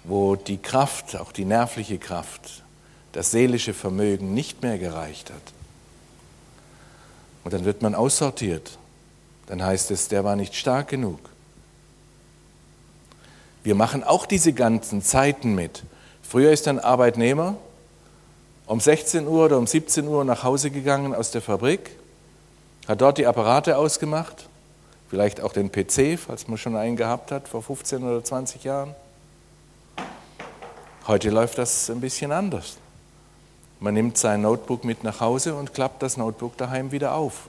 wo 0.04 0.36
die 0.36 0.58
Kraft, 0.58 1.16
auch 1.16 1.32
die 1.32 1.44
nervliche 1.44 1.98
Kraft, 1.98 2.62
das 3.12 3.32
seelische 3.32 3.74
Vermögen 3.74 4.34
nicht 4.34 4.62
mehr 4.62 4.78
gereicht 4.78 5.30
hat. 5.30 5.52
Und 7.44 7.52
dann 7.52 7.64
wird 7.64 7.82
man 7.82 7.94
aussortiert. 7.94 8.78
Dann 9.46 9.62
heißt 9.62 9.90
es, 9.90 10.08
der 10.08 10.24
war 10.24 10.36
nicht 10.36 10.54
stark 10.54 10.88
genug. 10.88 11.18
Wir 13.64 13.74
machen 13.74 14.04
auch 14.04 14.26
diese 14.26 14.52
ganzen 14.52 15.02
Zeiten 15.02 15.54
mit. 15.54 15.82
Früher 16.28 16.52
ist 16.52 16.68
ein 16.68 16.78
Arbeitnehmer 16.78 17.56
um 18.66 18.80
16 18.80 19.26
Uhr 19.26 19.46
oder 19.46 19.56
um 19.56 19.66
17 19.66 20.06
Uhr 20.06 20.24
nach 20.24 20.42
Hause 20.42 20.70
gegangen 20.70 21.14
aus 21.14 21.30
der 21.30 21.40
Fabrik, 21.40 21.90
hat 22.86 23.00
dort 23.00 23.16
die 23.16 23.26
Apparate 23.26 23.78
ausgemacht, 23.78 24.46
vielleicht 25.08 25.40
auch 25.40 25.54
den 25.54 25.72
PC, 25.72 26.18
falls 26.18 26.46
man 26.46 26.58
schon 26.58 26.76
einen 26.76 26.96
gehabt 26.96 27.32
hat 27.32 27.48
vor 27.48 27.62
15 27.62 28.02
oder 28.02 28.22
20 28.22 28.64
Jahren 28.64 28.94
Heute 31.06 31.30
läuft 31.30 31.56
das 31.56 31.88
ein 31.88 32.02
bisschen 32.02 32.32
anders. 32.32 32.76
Man 33.80 33.94
nimmt 33.94 34.18
sein 34.18 34.42
Notebook 34.42 34.84
mit 34.84 35.04
nach 35.04 35.20
Hause 35.20 35.54
und 35.54 35.72
klappt 35.72 36.02
das 36.02 36.18
Notebook 36.18 36.58
daheim 36.58 36.92
wieder 36.92 37.14
auf. 37.14 37.48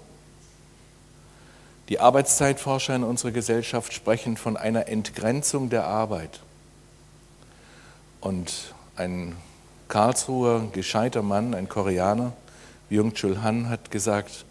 Die 1.90 2.00
Arbeitszeitforscher 2.00 2.96
in 2.96 3.04
unserer 3.04 3.32
Gesellschaft 3.32 3.92
sprechen 3.92 4.38
von 4.38 4.56
einer 4.56 4.88
Entgrenzung 4.88 5.70
der 5.70 5.84
Arbeit. 5.84 6.40
Und 8.22 8.74
ein 8.96 9.36
Karlsruher 9.88 10.68
gescheiter 10.72 11.22
Mann, 11.22 11.54
ein 11.54 11.70
Koreaner, 11.70 12.34
Byung-Chul 12.90 13.42
Han, 13.42 13.70
hat 13.70 13.92
gesagt, 13.92 14.46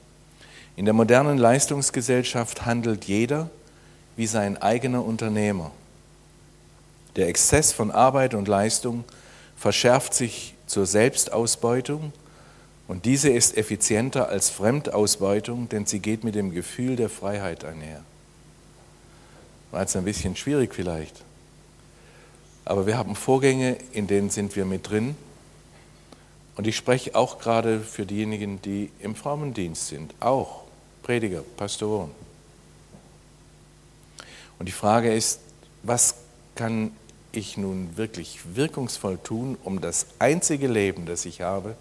in 0.76 0.84
der 0.84 0.94
modernen 0.94 1.38
Leistungsgesellschaft 1.38 2.64
handelt 2.64 3.04
jeder 3.04 3.50
wie 4.16 4.26
sein 4.26 4.56
eigener 4.60 5.04
Unternehmer. 5.04 5.70
Der 7.16 7.28
Exzess 7.28 7.72
von 7.72 7.90
Arbeit 7.90 8.34
und 8.34 8.48
Leistung 8.48 9.04
verschärft 9.56 10.14
sich 10.14 10.54
zur 10.66 10.86
Selbstausbeutung 10.86 12.12
und 12.86 13.04
diese 13.04 13.28
ist 13.28 13.56
effizienter 13.56 14.28
als 14.28 14.50
Fremdausbeutung, 14.50 15.68
denn 15.68 15.84
sie 15.84 16.00
geht 16.00 16.24
mit 16.24 16.34
dem 16.34 16.52
Gefühl 16.52 16.96
der 16.96 17.08
Freiheit 17.08 17.64
einher. 17.64 18.02
War 19.70 19.82
jetzt 19.82 19.96
ein 19.96 20.04
bisschen 20.04 20.36
schwierig 20.36 20.74
vielleicht, 20.74 21.22
aber 22.68 22.86
wir 22.86 22.98
haben 22.98 23.14
Vorgänge, 23.14 23.78
in 23.92 24.06
denen 24.06 24.28
sind 24.28 24.54
wir 24.54 24.66
mit 24.66 24.90
drin. 24.90 25.16
Und 26.54 26.66
ich 26.66 26.76
spreche 26.76 27.14
auch 27.14 27.38
gerade 27.38 27.80
für 27.80 28.04
diejenigen, 28.04 28.60
die 28.60 28.90
im 29.00 29.14
Frauendienst 29.14 29.88
sind, 29.88 30.14
auch 30.20 30.64
Prediger, 31.02 31.42
Pastoren. 31.56 32.10
Und 34.58 34.66
die 34.66 34.72
Frage 34.72 35.14
ist, 35.14 35.40
was 35.82 36.16
kann 36.56 36.90
ich 37.32 37.56
nun 37.56 37.96
wirklich 37.96 38.40
wirkungsvoll 38.54 39.18
tun, 39.22 39.56
um 39.64 39.80
das 39.80 40.06
einzige 40.18 40.66
Leben, 40.66 41.06
das 41.06 41.24
ich 41.24 41.40
habe 41.40 41.74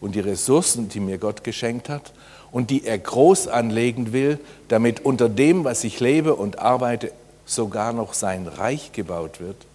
und 0.00 0.16
die 0.16 0.20
Ressourcen, 0.20 0.88
die 0.88 0.98
mir 0.98 1.18
Gott 1.18 1.44
geschenkt 1.44 1.88
hat 1.88 2.12
und 2.50 2.70
die 2.70 2.84
er 2.84 2.98
groß 2.98 3.46
anlegen 3.46 4.12
will, 4.12 4.40
damit 4.66 5.04
unter 5.04 5.28
dem, 5.28 5.62
was 5.62 5.84
ich 5.84 6.00
lebe 6.00 6.34
und 6.34 6.58
arbeite, 6.58 7.12
sogar 7.46 7.92
noch 7.92 8.14
sein 8.14 8.48
Reich 8.48 8.90
gebaut 8.90 9.38
wird. 9.38 9.66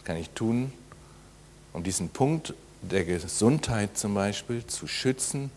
Das 0.00 0.04
kann 0.06 0.16
ich 0.16 0.30
tun, 0.30 0.72
um 1.72 1.84
diesen 1.84 2.08
Punkt 2.08 2.54
der 2.82 3.04
Gesundheit 3.04 3.96
zum 3.96 4.14
Beispiel 4.14 4.66
zu 4.66 4.88
schützen, 4.88 5.50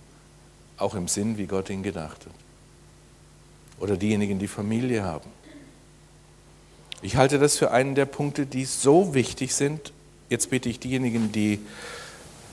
auch 0.78 0.96
im 0.96 1.08
Sinn, 1.08 1.38
wie 1.38 1.48
Gott 1.48 1.70
ihn 1.70 1.82
gedacht 1.82 2.26
hat. 2.26 2.34
Oder 3.80 3.98
diejenigen, 3.98 4.38
die 4.40 4.48
Familie 4.48 5.04
haben 5.04 5.30
ich 7.04 7.18
halte 7.18 7.38
das 7.38 7.58
für 7.58 7.72
einen 7.72 7.96
der 7.96 8.06
Punkte, 8.06 8.46
die 8.46 8.64
so 8.64 9.14
wichtig 9.14 9.54
sind. 9.54 9.92
Jetzt 10.30 10.50
bitte 10.50 10.70
ich 10.70 10.80
diejenigen, 10.80 11.34
die 11.34 11.60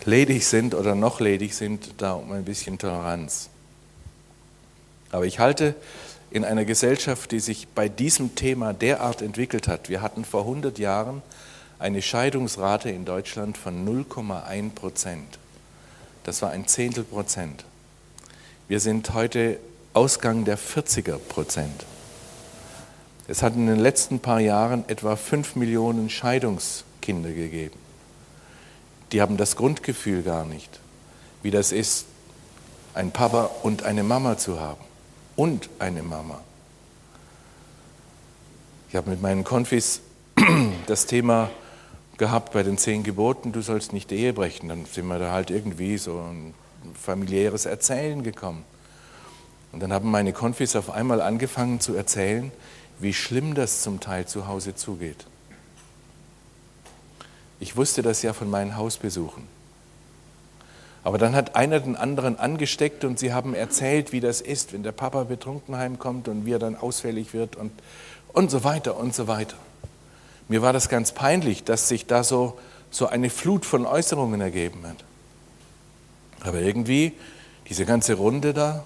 ledig 0.05 0.45
sind 0.45 0.75
oder 0.75 0.97
noch 0.97 1.21
ledig 1.21 1.55
sind, 1.55 1.95
da 1.99 2.15
um 2.15 2.33
ein 2.33 2.45
bisschen 2.45 2.77
Toleranz. 2.77 3.49
Aber 5.13 5.25
ich 5.25 5.39
halte 5.39 5.77
in 6.33 6.45
einer 6.45 6.65
Gesellschaft, 6.65 7.31
die 7.31 7.39
sich 7.39 7.69
bei 7.69 7.89
diesem 7.89 8.35
Thema 8.35 8.73
derart 8.73 9.23
entwickelt 9.23 9.69
hat, 9.69 9.89
wir 9.89 10.03
hatten 10.03 10.25
vor 10.25 10.43
100 10.43 10.81
Jahren 10.81 11.23
eine 11.81 12.03
Scheidungsrate 12.03 12.91
in 12.91 13.07
Deutschland 13.07 13.57
von 13.57 13.87
0,1 13.89 14.71
Prozent. 14.71 15.39
Das 16.25 16.43
war 16.43 16.51
ein 16.51 16.69
Zehntel 16.69 17.05
Prozent. 17.05 17.65
Wir 18.69 18.81
sind 18.81 19.15
heute 19.15 19.59
Ausgang 19.95 20.45
der 20.45 20.59
40er 20.59 21.17
Prozent. 21.17 21.87
Es 23.27 23.43
hat 23.43 23.55
in 23.55 23.67
den 23.67 23.79
letzten 23.79 24.21
paar 24.21 24.41
Jahren 24.41 24.85
etwa 24.89 25.17
fünf 25.17 25.57
Millionen 25.57 26.11
Scheidungskinder 26.11 27.31
gegeben. 27.31 27.79
Die 29.13 29.23
haben 29.23 29.39
das 29.39 29.57
Grundgefühl 29.57 30.23
gar 30.23 30.45
nicht, 30.45 30.81
wie 31.43 31.51
das 31.51 31.73
ist, 31.73 32.05
ein 32.93 33.11
Papa 33.11 33.51
und 33.63 33.85
eine 33.85 34.03
Mama 34.03 34.37
zu 34.37 34.61
haben. 34.61 34.85
Und 35.35 35.71
eine 35.79 36.03
Mama. 36.03 36.43
Ich 38.91 38.97
habe 38.97 39.11
mit 39.11 39.23
meinen 39.23 39.45
Konfis 39.45 40.01
das 40.87 41.07
Thema 41.07 41.51
gehabt 42.21 42.53
bei 42.53 42.63
den 42.63 42.79
zehn 42.79 43.03
Geboten, 43.03 43.51
du 43.51 43.63
sollst 43.63 43.93
nicht 43.93 44.13
Ehe 44.13 44.33
brechen. 44.33 44.69
Dann 44.69 44.85
sind 44.85 45.09
wir 45.09 45.19
da 45.19 45.33
halt 45.33 45.51
irgendwie 45.51 45.99
so 45.99 46.21
ein 46.21 46.55
familiäres 46.95 47.67
Erzählen 47.67 48.23
gekommen. 48.23 48.65
Und 49.73 49.81
dann 49.81 49.93
haben 49.93 50.11
meine 50.11 50.33
Konfis 50.33 50.77
auf 50.77 50.91
einmal 50.91 51.21
angefangen 51.23 51.81
zu 51.81 51.95
erzählen, 51.95 52.53
wie 52.99 53.15
schlimm 53.15 53.55
das 53.55 53.81
zum 53.81 54.01
Teil 54.01 54.27
zu 54.27 54.47
Hause 54.47 54.75
zugeht. 54.75 55.27
Ich 57.59 57.77
wusste 57.77 58.03
das 58.03 58.23
ja 58.23 58.35
von 58.35 58.51
meinen 58.51 58.77
Hausbesuchen. 58.77 59.45
Aber 61.03 61.17
dann 61.17 61.35
hat 61.35 61.57
einer 61.57 61.81
den 61.81 61.97
anderen 61.97 62.39
angesteckt 62.39 63.05
und 63.05 63.19
sie 63.19 63.33
haben 63.33 63.55
erzählt, 63.55 64.13
wie 64.13 64.21
das 64.21 64.43
ist, 64.43 64.75
wenn 64.75 64.83
der 64.83 64.93
Papa 64.93 65.25
betrunken 65.25 65.77
heimkommt 65.77 66.29
und 66.29 66.45
wie 66.45 66.53
er 66.53 66.59
dann 66.59 66.77
ausfällig 66.77 67.33
wird 67.33 67.57
und, 67.57 67.73
und 68.35 68.51
so 68.51 68.63
weiter 68.63 68.99
und 68.99 69.15
so 69.15 69.27
weiter. 69.27 69.57
Mir 70.51 70.63
war 70.63 70.73
das 70.73 70.89
ganz 70.89 71.13
peinlich, 71.13 71.63
dass 71.63 71.87
sich 71.87 72.07
da 72.07 72.25
so, 72.25 72.59
so 72.91 73.07
eine 73.07 73.31
Flut 73.31 73.65
von 73.65 73.87
Äußerungen 73.87 74.41
ergeben 74.41 74.85
hat. 74.85 74.97
Aber 76.41 76.59
irgendwie, 76.59 77.13
diese 77.69 77.87
ganze 77.87 78.15
Runde 78.15 78.53
da, 78.53 78.85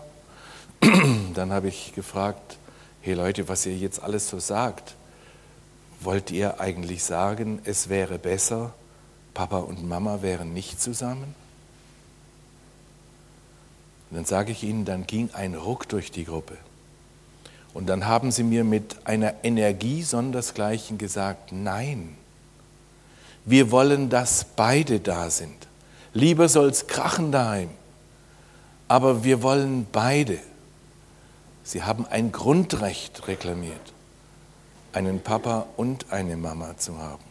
dann 1.35 1.55
habe 1.55 1.69
ich 1.69 1.95
gefragt, 1.95 2.59
hey 3.01 3.15
Leute, 3.15 3.49
was 3.49 3.65
ihr 3.65 3.75
jetzt 3.79 4.03
alles 4.03 4.29
so 4.29 4.41
sagt, 4.41 4.95
wollt 6.01 6.31
ihr 6.31 6.61
eigentlich 6.61 7.03
sagen, 7.03 7.63
es 7.65 7.89
wäre 7.89 8.19
besser, 8.19 8.75
Papa 9.33 9.57
und 9.57 9.89
Mama 9.89 10.21
wären 10.21 10.53
nicht 10.53 10.83
zusammen? 10.83 11.35
Und 14.11 14.19
dann 14.19 14.27
sage 14.27 14.53
ich 14.53 14.65
ihnen, 14.65 14.85
dann 14.85 15.07
ging 15.07 15.31
ein 15.33 15.55
Ruck 15.55 15.89
durch 15.89 16.11
die 16.11 16.27
Gruppe. 16.27 16.59
Und 17.75 17.89
dann 17.89 18.07
haben 18.07 18.31
sie 18.31 18.45
mir 18.45 18.63
mit 18.63 18.97
einer 19.05 19.35
Energie 19.43 20.03
sondersgleichen 20.03 20.97
gesagt, 20.97 21.51
nein, 21.51 22.17
wir 23.45 23.73
wollen, 23.73 24.09
dass 24.09 24.45
beide 24.57 25.01
da 25.01 25.29
sind. 25.29 25.67
Lieber 26.15 26.49
soll 26.49 26.69
es 26.69 26.87
krachen 26.87 27.33
daheim, 27.33 27.69
aber 28.87 29.25
wir 29.25 29.43
wollen 29.43 29.87
beide. 29.91 30.39
Sie 31.65 31.83
haben 31.83 32.07
ein 32.07 32.31
Grundrecht 32.31 33.27
reklamiert, 33.27 33.93
einen 34.93 35.21
Papa 35.21 35.67
und 35.77 36.13
eine 36.13 36.37
Mama 36.37 36.77
zu 36.79 36.99
haben. 36.99 37.25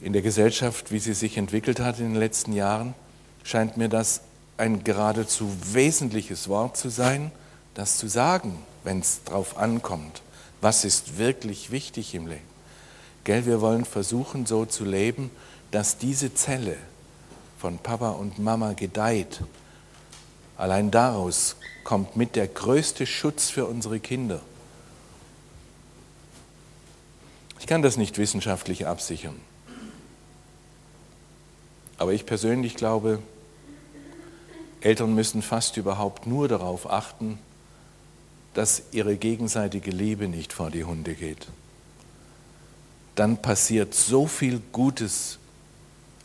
In 0.00 0.12
der 0.12 0.22
Gesellschaft, 0.22 0.90
wie 0.90 0.98
sie 0.98 1.14
sich 1.14 1.38
entwickelt 1.38 1.78
hat 1.78 2.00
in 2.00 2.06
den 2.06 2.16
letzten 2.16 2.52
Jahren, 2.52 2.94
scheint 3.44 3.76
mir 3.76 3.88
das 3.88 4.22
ein 4.56 4.82
geradezu 4.84 5.50
wesentliches 5.72 6.48
Wort 6.48 6.76
zu 6.76 6.88
sein, 6.88 7.30
das 7.74 7.98
zu 7.98 8.08
sagen, 8.08 8.58
wenn 8.82 9.00
es 9.00 9.22
darauf 9.24 9.56
ankommt. 9.56 10.22
Was 10.60 10.84
ist 10.84 11.18
wirklich 11.18 11.70
wichtig 11.70 12.14
im 12.14 12.26
Leben? 12.26 12.54
Gell, 13.24 13.46
wir 13.46 13.60
wollen 13.60 13.84
versuchen, 13.84 14.46
so 14.46 14.64
zu 14.64 14.84
leben, 14.84 15.30
dass 15.70 15.98
diese 15.98 16.34
Zelle 16.34 16.76
von 17.58 17.78
Papa 17.78 18.10
und 18.10 18.38
Mama 18.38 18.74
gedeiht 18.74 19.40
Allein 20.56 20.90
daraus 20.90 21.56
kommt 21.82 22.16
mit 22.16 22.36
der 22.36 22.46
größte 22.46 23.06
Schutz 23.06 23.50
für 23.50 23.66
unsere 23.66 23.98
Kinder. 23.98 24.40
Ich 27.58 27.66
kann 27.66 27.82
das 27.82 27.96
nicht 27.96 28.18
wissenschaftlich 28.18 28.86
absichern. 28.86 29.40
Aber 31.96 32.12
ich 32.12 32.26
persönlich 32.26 32.76
glaube, 32.76 33.20
Eltern 34.80 35.14
müssen 35.14 35.42
fast 35.42 35.76
überhaupt 35.76 36.26
nur 36.26 36.46
darauf 36.46 36.90
achten, 36.90 37.38
dass 38.54 38.84
ihre 38.92 39.16
gegenseitige 39.16 39.90
Liebe 39.90 40.28
nicht 40.28 40.52
vor 40.52 40.70
die 40.70 40.84
Hunde 40.84 41.14
geht. 41.14 41.48
Dann 43.16 43.42
passiert 43.42 43.94
so 43.94 44.26
viel 44.26 44.60
Gutes 44.72 45.38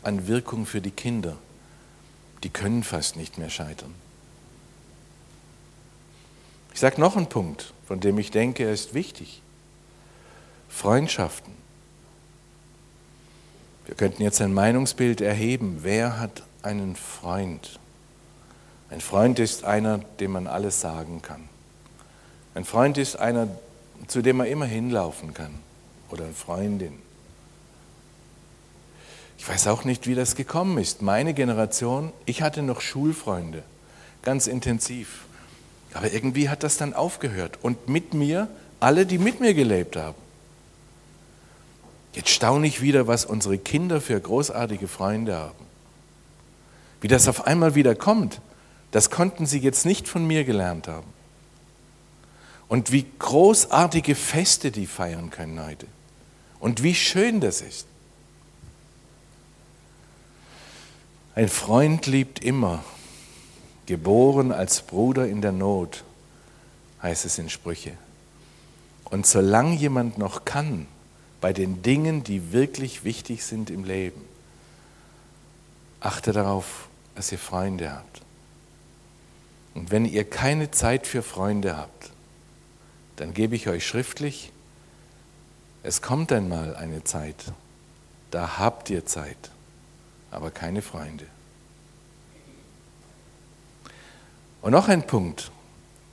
an 0.02 0.26
Wirkung 0.26 0.66
für 0.66 0.80
die 0.80 0.90
Kinder, 0.90 1.36
die 2.42 2.48
können 2.48 2.82
fast 2.82 3.16
nicht 3.16 3.38
mehr 3.38 3.50
scheitern. 3.50 3.94
Ich 6.72 6.80
sage 6.80 7.00
noch 7.00 7.16
einen 7.16 7.28
Punkt, 7.28 7.74
von 7.86 8.00
dem 8.00 8.18
ich 8.18 8.30
denke, 8.30 8.64
er 8.64 8.72
ist 8.72 8.94
wichtig. 8.94 9.42
Freundschaften. 10.68 11.52
Wir 13.86 13.96
könnten 13.96 14.22
jetzt 14.22 14.40
ein 14.40 14.54
Meinungsbild 14.54 15.20
erheben. 15.20 15.80
Wer 15.82 16.18
hat 16.18 16.44
einen 16.62 16.94
Freund? 16.94 17.80
Ein 18.88 19.00
Freund 19.00 19.38
ist 19.40 19.64
einer, 19.64 19.98
dem 19.98 20.32
man 20.32 20.46
alles 20.46 20.80
sagen 20.80 21.22
kann. 21.22 21.48
Ein 22.54 22.64
Freund 22.64 22.98
ist 22.98 23.16
einer, 23.16 23.48
zu 24.06 24.22
dem 24.22 24.38
man 24.38 24.46
immer 24.46 24.66
hinlaufen 24.66 25.34
kann. 25.34 25.54
Oder 26.10 26.24
eine 26.24 26.34
Freundin. 26.34 26.94
Ich 29.38 29.48
weiß 29.48 29.68
auch 29.68 29.84
nicht, 29.84 30.06
wie 30.06 30.14
das 30.14 30.34
gekommen 30.34 30.76
ist. 30.78 31.00
Meine 31.00 31.32
Generation, 31.32 32.12
ich 32.26 32.42
hatte 32.42 32.62
noch 32.62 32.80
Schulfreunde, 32.80 33.62
ganz 34.22 34.46
intensiv. 34.46 35.24
Aber 35.94 36.12
irgendwie 36.12 36.48
hat 36.48 36.62
das 36.62 36.76
dann 36.76 36.92
aufgehört. 36.92 37.58
Und 37.62 37.88
mit 37.88 38.12
mir, 38.14 38.48
alle, 38.80 39.06
die 39.06 39.18
mit 39.18 39.40
mir 39.40 39.54
gelebt 39.54 39.96
haben. 39.96 40.18
Jetzt 42.12 42.30
staune 42.30 42.66
ich 42.66 42.82
wieder, 42.82 43.06
was 43.06 43.24
unsere 43.24 43.56
Kinder 43.56 44.00
für 44.00 44.20
großartige 44.20 44.88
Freunde 44.88 45.36
haben. 45.36 45.64
Wie 47.00 47.08
das 47.08 47.28
auf 47.28 47.46
einmal 47.46 47.74
wieder 47.74 47.94
kommt, 47.94 48.40
das 48.90 49.10
konnten 49.10 49.46
sie 49.46 49.60
jetzt 49.60 49.86
nicht 49.86 50.08
von 50.08 50.26
mir 50.26 50.44
gelernt 50.44 50.88
haben. 50.88 51.06
Und 52.70 52.92
wie 52.92 53.04
großartige 53.18 54.14
Feste 54.14 54.70
die 54.70 54.86
feiern 54.86 55.30
können 55.30 55.60
heute. 55.60 55.88
Und 56.60 56.84
wie 56.84 56.94
schön 56.94 57.40
das 57.40 57.62
ist. 57.62 57.88
Ein 61.34 61.48
Freund 61.48 62.06
liebt 62.06 62.44
immer, 62.44 62.84
geboren 63.86 64.52
als 64.52 64.82
Bruder 64.82 65.26
in 65.26 65.42
der 65.42 65.50
Not, 65.50 66.04
heißt 67.02 67.24
es 67.24 67.38
in 67.38 67.50
Sprüche. 67.50 67.94
Und 69.06 69.26
solange 69.26 69.74
jemand 69.74 70.16
noch 70.16 70.44
kann, 70.44 70.86
bei 71.40 71.52
den 71.52 71.82
Dingen, 71.82 72.22
die 72.22 72.52
wirklich 72.52 73.02
wichtig 73.02 73.42
sind 73.44 73.70
im 73.70 73.82
Leben, 73.82 74.20
achte 75.98 76.30
darauf, 76.30 76.88
dass 77.16 77.32
ihr 77.32 77.38
Freunde 77.38 77.92
habt. 77.92 78.22
Und 79.74 79.90
wenn 79.90 80.04
ihr 80.04 80.22
keine 80.22 80.70
Zeit 80.70 81.08
für 81.08 81.24
Freunde 81.24 81.76
habt, 81.76 82.09
dann 83.20 83.34
gebe 83.34 83.54
ich 83.54 83.68
euch 83.68 83.86
schriftlich, 83.86 84.50
es 85.82 86.00
kommt 86.00 86.32
einmal 86.32 86.74
eine 86.74 87.04
Zeit, 87.04 87.36
da 88.30 88.58
habt 88.58 88.88
ihr 88.88 89.04
Zeit, 89.04 89.50
aber 90.30 90.50
keine 90.50 90.80
Freunde. 90.80 91.26
Und 94.62 94.72
noch 94.72 94.88
ein 94.88 95.06
Punkt. 95.06 95.50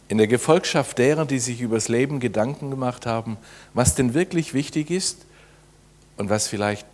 In 0.10 0.18
der 0.18 0.28
Gefolgschaft 0.28 0.98
derer, 0.98 1.26
die 1.26 1.40
sich 1.40 1.62
übers 1.62 1.88
Leben 1.88 2.20
Gedanken 2.20 2.72
gemacht 2.72 3.06
haben, 3.06 3.38
was 3.74 3.96
denn 3.96 4.14
wirklich 4.14 4.54
wichtig 4.54 4.92
ist 4.92 5.26
und 6.18 6.30
was 6.30 6.50
vielleicht 6.50 6.86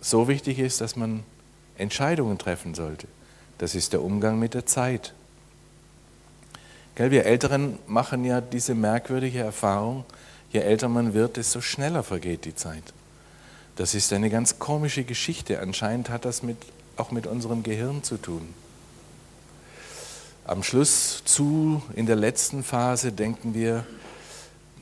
so 0.00 0.26
wichtig 0.26 0.58
ist, 0.58 0.80
dass 0.80 0.96
man 0.96 1.22
Entscheidungen 1.78 2.38
treffen 2.38 2.74
sollte. 2.74 3.06
Das 3.58 3.76
ist 3.76 3.92
der 3.92 4.02
Umgang 4.02 4.40
mit 4.40 4.54
der 4.54 4.66
Zeit. 4.66 5.14
Gell, 6.94 7.10
wir 7.10 7.26
Älteren 7.26 7.78
machen 7.86 8.24
ja 8.24 8.40
diese 8.40 8.74
merkwürdige 8.74 9.40
Erfahrung, 9.40 10.04
je 10.50 10.60
älter 10.60 10.88
man 10.88 11.12
wird, 11.12 11.36
desto 11.36 11.60
schneller 11.60 12.04
vergeht 12.04 12.44
die 12.44 12.54
Zeit. 12.54 12.94
Das 13.76 13.94
ist 13.94 14.12
eine 14.12 14.30
ganz 14.30 14.60
komische 14.60 15.02
Geschichte. 15.02 15.58
Anscheinend 15.58 16.08
hat 16.08 16.24
das 16.24 16.44
mit, 16.44 16.56
auch 16.96 17.10
mit 17.10 17.26
unserem 17.26 17.64
Gehirn 17.64 18.04
zu 18.04 18.16
tun. 18.16 18.54
Am 20.44 20.62
Schluss 20.62 21.22
zu, 21.24 21.82
in 21.96 22.06
der 22.06 22.16
letzten 22.16 22.62
Phase, 22.62 23.10
denken 23.10 23.54
wir, 23.54 23.84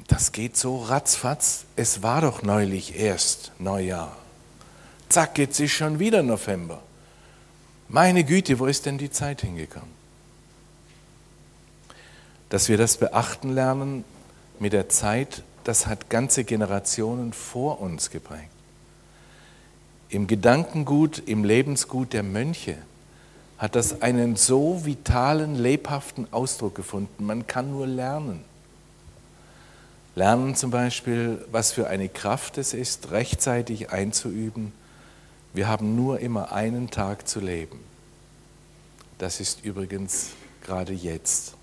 das 0.08 0.32
geht 0.32 0.58
so 0.58 0.82
ratzfatz. 0.82 1.64
Es 1.76 2.02
war 2.02 2.20
doch 2.20 2.42
neulich 2.42 2.98
erst 2.98 3.52
Neujahr. 3.58 4.14
Zack, 5.08 5.38
jetzt 5.38 5.60
ist 5.60 5.72
schon 5.72 5.98
wieder 5.98 6.22
November. 6.22 6.82
Meine 7.88 8.24
Güte, 8.24 8.58
wo 8.58 8.66
ist 8.66 8.84
denn 8.84 8.98
die 8.98 9.10
Zeit 9.10 9.40
hingekommen? 9.40 10.01
Dass 12.52 12.68
wir 12.68 12.76
das 12.76 12.98
beachten 12.98 13.54
lernen 13.54 14.04
mit 14.58 14.74
der 14.74 14.90
Zeit, 14.90 15.42
das 15.64 15.86
hat 15.86 16.10
ganze 16.10 16.44
Generationen 16.44 17.32
vor 17.32 17.80
uns 17.80 18.10
geprägt. 18.10 18.50
Im 20.10 20.26
Gedankengut, 20.26 21.22
im 21.24 21.44
Lebensgut 21.44 22.12
der 22.12 22.22
Mönche 22.22 22.76
hat 23.56 23.74
das 23.74 24.02
einen 24.02 24.36
so 24.36 24.84
vitalen, 24.84 25.54
lebhaften 25.54 26.30
Ausdruck 26.30 26.74
gefunden. 26.74 27.24
Man 27.24 27.46
kann 27.46 27.70
nur 27.70 27.86
lernen. 27.86 28.44
Lernen 30.14 30.54
zum 30.54 30.70
Beispiel, 30.70 31.42
was 31.50 31.72
für 31.72 31.88
eine 31.88 32.10
Kraft 32.10 32.58
es 32.58 32.74
ist, 32.74 33.12
rechtzeitig 33.12 33.92
einzuüben. 33.92 34.74
Wir 35.54 35.68
haben 35.68 35.96
nur 35.96 36.20
immer 36.20 36.52
einen 36.52 36.90
Tag 36.90 37.26
zu 37.26 37.40
leben. 37.40 37.80
Das 39.16 39.40
ist 39.40 39.64
übrigens 39.64 40.32
gerade 40.60 40.92
jetzt. 40.92 41.54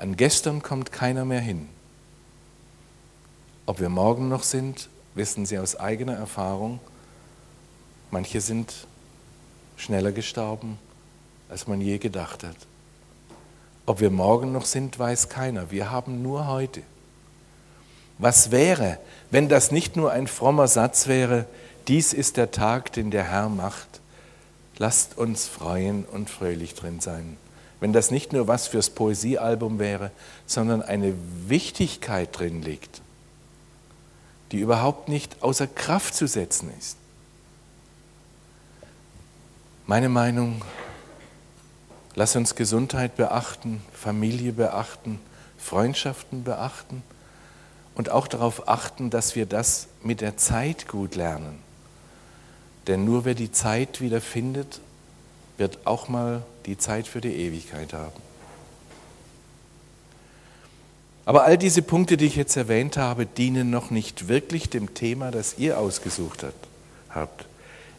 An 0.00 0.16
gestern 0.16 0.62
kommt 0.62 0.92
keiner 0.92 1.26
mehr 1.26 1.42
hin. 1.42 1.68
Ob 3.66 3.80
wir 3.80 3.90
morgen 3.90 4.30
noch 4.30 4.44
sind, 4.44 4.88
wissen 5.14 5.44
Sie 5.44 5.58
aus 5.58 5.76
eigener 5.76 6.14
Erfahrung. 6.14 6.80
Manche 8.10 8.40
sind 8.40 8.86
schneller 9.76 10.12
gestorben, 10.12 10.78
als 11.50 11.66
man 11.66 11.82
je 11.82 11.98
gedacht 11.98 12.44
hat. 12.44 12.56
Ob 13.84 14.00
wir 14.00 14.08
morgen 14.08 14.52
noch 14.52 14.64
sind, 14.64 14.98
weiß 14.98 15.28
keiner. 15.28 15.70
Wir 15.70 15.90
haben 15.90 16.22
nur 16.22 16.46
heute. 16.46 16.80
Was 18.16 18.50
wäre, 18.50 18.96
wenn 19.30 19.50
das 19.50 19.70
nicht 19.70 19.96
nur 19.96 20.12
ein 20.12 20.28
frommer 20.28 20.66
Satz 20.66 21.08
wäre, 21.08 21.44
dies 21.88 22.14
ist 22.14 22.38
der 22.38 22.50
Tag, 22.52 22.90
den 22.94 23.10
der 23.10 23.24
Herr 23.24 23.50
macht. 23.50 24.00
Lasst 24.78 25.18
uns 25.18 25.46
freuen 25.46 26.06
und 26.06 26.30
fröhlich 26.30 26.74
drin 26.74 27.00
sein 27.00 27.36
wenn 27.80 27.92
das 27.92 28.10
nicht 28.10 28.32
nur 28.32 28.46
was 28.46 28.68
fürs 28.68 28.90
Poesiealbum 28.90 29.78
wäre, 29.78 30.10
sondern 30.46 30.82
eine 30.82 31.14
Wichtigkeit 31.46 32.38
drin 32.38 32.62
liegt, 32.62 33.00
die 34.52 34.60
überhaupt 34.60 35.08
nicht 35.08 35.42
außer 35.42 35.66
Kraft 35.66 36.14
zu 36.14 36.26
setzen 36.26 36.70
ist. 36.78 36.96
Meine 39.86 40.08
Meinung, 40.08 40.62
lass 42.14 42.36
uns 42.36 42.54
Gesundheit 42.54 43.16
beachten, 43.16 43.82
Familie 43.92 44.52
beachten, 44.52 45.18
Freundschaften 45.58 46.44
beachten 46.44 47.02
und 47.94 48.10
auch 48.10 48.28
darauf 48.28 48.68
achten, 48.68 49.10
dass 49.10 49.34
wir 49.34 49.46
das 49.46 49.88
mit 50.02 50.20
der 50.20 50.36
Zeit 50.36 50.86
gut 50.86 51.16
lernen. 51.16 51.58
Denn 52.86 53.04
nur 53.04 53.24
wer 53.24 53.34
die 53.34 53.52
Zeit 53.52 54.00
wieder 54.00 54.20
findet, 54.20 54.80
wird 55.60 55.86
auch 55.86 56.08
mal 56.08 56.42
die 56.66 56.78
Zeit 56.78 57.06
für 57.06 57.20
die 57.20 57.34
Ewigkeit 57.34 57.92
haben. 57.92 58.20
Aber 61.26 61.44
all 61.44 61.56
diese 61.56 61.82
Punkte, 61.82 62.16
die 62.16 62.24
ich 62.24 62.34
jetzt 62.34 62.56
erwähnt 62.56 62.96
habe, 62.96 63.26
dienen 63.26 63.70
noch 63.70 63.90
nicht 63.90 64.26
wirklich 64.26 64.70
dem 64.70 64.94
Thema, 64.94 65.30
das 65.30 65.58
ihr 65.58 65.78
ausgesucht 65.78 66.44
habt, 67.10 67.44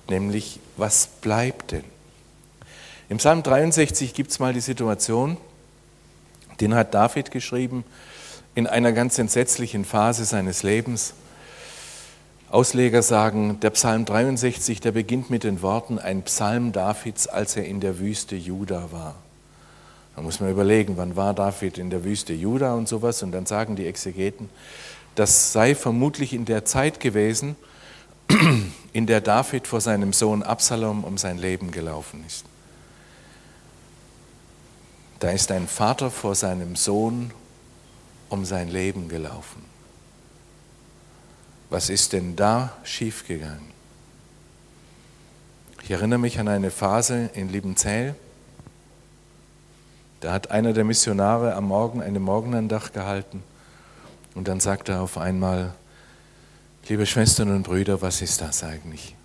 nämlich 0.09 0.59
was 0.75 1.07
bleibt 1.21 1.71
denn? 1.71 1.85
Im 3.07 3.17
Psalm 3.17 3.43
63 3.43 4.13
gibt 4.13 4.31
es 4.31 4.39
mal 4.39 4.53
die 4.53 4.59
Situation, 4.59 5.37
den 6.59 6.73
hat 6.73 6.93
David 6.93 7.31
geschrieben 7.31 7.83
in 8.55 8.67
einer 8.67 8.91
ganz 8.91 9.17
entsetzlichen 9.17 9.85
Phase 9.85 10.25
seines 10.25 10.63
Lebens. 10.63 11.13
Ausleger 12.51 13.01
sagen, 13.01 13.61
der 13.61 13.69
Psalm 13.69 14.03
63, 14.03 14.81
der 14.81 14.91
beginnt 14.91 15.29
mit 15.29 15.45
den 15.45 15.61
Worten, 15.61 15.99
ein 15.99 16.23
Psalm 16.23 16.73
Davids, 16.73 17.27
als 17.27 17.55
er 17.55 17.63
in 17.63 17.79
der 17.79 17.97
Wüste 17.97 18.35
Juda 18.35 18.91
war. 18.91 19.15
Da 20.17 20.21
muss 20.21 20.41
man 20.41 20.51
überlegen, 20.51 20.97
wann 20.97 21.15
war 21.15 21.33
David 21.33 21.77
in 21.77 21.89
der 21.89 22.03
Wüste 22.03 22.33
Juda 22.33 22.73
und 22.73 22.89
sowas. 22.89 23.23
Und 23.23 23.31
dann 23.31 23.45
sagen 23.45 23.77
die 23.77 23.87
Exegeten, 23.87 24.49
das 25.15 25.53
sei 25.53 25.75
vermutlich 25.75 26.33
in 26.33 26.43
der 26.43 26.65
Zeit 26.65 26.99
gewesen, 26.99 27.55
in 28.93 29.07
der 29.07 29.21
David 29.21 29.65
vor 29.65 29.79
seinem 29.79 30.11
Sohn 30.11 30.43
Absalom 30.43 31.05
um 31.05 31.17
sein 31.17 31.37
Leben 31.37 31.71
gelaufen 31.71 32.21
ist. 32.27 32.43
Da 35.19 35.29
ist 35.29 35.51
ein 35.51 35.67
Vater 35.69 36.11
vor 36.11 36.35
seinem 36.35 36.75
Sohn 36.75 37.31
um 38.27 38.43
sein 38.43 38.67
Leben 38.67 39.07
gelaufen. 39.07 39.70
Was 41.71 41.89
ist 41.89 42.11
denn 42.11 42.35
da 42.35 42.73
schiefgegangen? 42.83 43.71
Ich 45.83 45.89
erinnere 45.89 46.19
mich 46.19 46.37
an 46.37 46.49
eine 46.49 46.69
Phase 46.69 47.29
in 47.33 47.47
Liebenzell. 47.47 48.13
Da 50.19 50.33
hat 50.33 50.51
einer 50.51 50.73
der 50.73 50.83
Missionare 50.83 51.55
am 51.55 51.69
Morgen 51.69 52.01
eine 52.01 52.19
Morgenandacht 52.19 52.93
gehalten 52.93 53.41
und 54.35 54.49
dann 54.49 54.59
sagte 54.59 54.91
er 54.91 55.01
auf 55.01 55.17
einmal, 55.17 55.73
liebe 56.89 57.05
Schwestern 57.05 57.49
und 57.49 57.63
Brüder, 57.63 58.01
was 58.01 58.21
ist 58.21 58.41
das 58.41 58.65
eigentlich? 58.65 59.15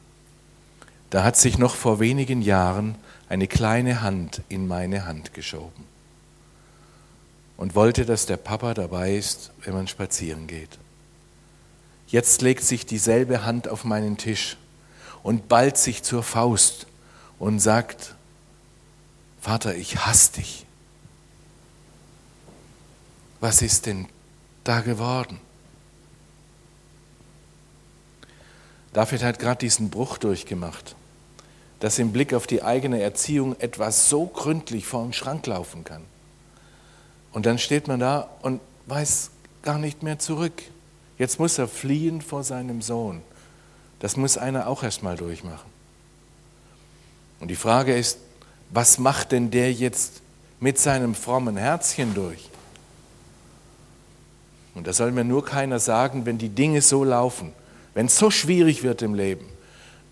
Da 1.10 1.24
hat 1.24 1.36
sich 1.36 1.58
noch 1.58 1.74
vor 1.74 1.98
wenigen 1.98 2.42
Jahren 2.42 2.94
eine 3.28 3.48
kleine 3.48 4.02
Hand 4.02 4.42
in 4.48 4.68
meine 4.68 5.04
Hand 5.04 5.34
geschoben 5.34 5.84
und 7.56 7.74
wollte, 7.74 8.06
dass 8.06 8.24
der 8.26 8.36
Papa 8.36 8.72
dabei 8.72 9.16
ist, 9.16 9.50
wenn 9.64 9.74
man 9.74 9.88
spazieren 9.88 10.46
geht. 10.46 10.78
Jetzt 12.08 12.42
legt 12.42 12.62
sich 12.62 12.86
dieselbe 12.86 13.44
Hand 13.44 13.68
auf 13.68 13.84
meinen 13.84 14.16
Tisch 14.16 14.56
und 15.22 15.48
ballt 15.48 15.76
sich 15.76 16.02
zur 16.02 16.22
Faust 16.22 16.86
und 17.38 17.58
sagt, 17.58 18.14
Vater, 19.40 19.74
ich 19.74 19.98
hasse 20.06 20.32
dich. 20.34 20.66
Was 23.40 23.60
ist 23.62 23.86
denn 23.86 24.06
da 24.64 24.80
geworden? 24.80 25.40
David 28.92 29.22
hat 29.22 29.38
gerade 29.38 29.58
diesen 29.58 29.90
Bruch 29.90 30.16
durchgemacht, 30.16 30.96
dass 31.80 31.98
im 31.98 32.12
Blick 32.12 32.32
auf 32.32 32.46
die 32.46 32.62
eigene 32.62 33.02
Erziehung 33.02 33.54
etwas 33.60 34.08
so 34.08 34.26
gründlich 34.26 34.86
vor 34.86 35.02
den 35.02 35.12
Schrank 35.12 35.46
laufen 35.46 35.84
kann. 35.84 36.02
Und 37.32 37.46
dann 37.46 37.58
steht 37.58 37.88
man 37.88 38.00
da 38.00 38.30
und 38.40 38.60
weiß 38.86 39.30
gar 39.62 39.78
nicht 39.78 40.02
mehr 40.02 40.18
zurück 40.18 40.62
Jetzt 41.18 41.38
muss 41.38 41.58
er 41.58 41.68
fliehen 41.68 42.20
vor 42.20 42.44
seinem 42.44 42.82
Sohn. 42.82 43.22
Das 44.00 44.16
muss 44.16 44.36
einer 44.36 44.66
auch 44.66 44.82
erstmal 44.82 45.16
durchmachen. 45.16 45.70
Und 47.40 47.48
die 47.48 47.56
Frage 47.56 47.96
ist, 47.96 48.18
was 48.70 48.98
macht 48.98 49.32
denn 49.32 49.50
der 49.50 49.72
jetzt 49.72 50.20
mit 50.60 50.78
seinem 50.78 51.14
frommen 51.14 51.56
Herzchen 51.56 52.14
durch? 52.14 52.48
Und 54.74 54.86
da 54.86 54.92
soll 54.92 55.10
mir 55.12 55.24
nur 55.24 55.44
keiner 55.44 55.78
sagen, 55.78 56.26
wenn 56.26 56.36
die 56.36 56.50
Dinge 56.50 56.82
so 56.82 57.02
laufen, 57.04 57.52
wenn 57.94 58.06
es 58.06 58.18
so 58.18 58.30
schwierig 58.30 58.82
wird 58.82 59.00
im 59.00 59.14
Leben, 59.14 59.46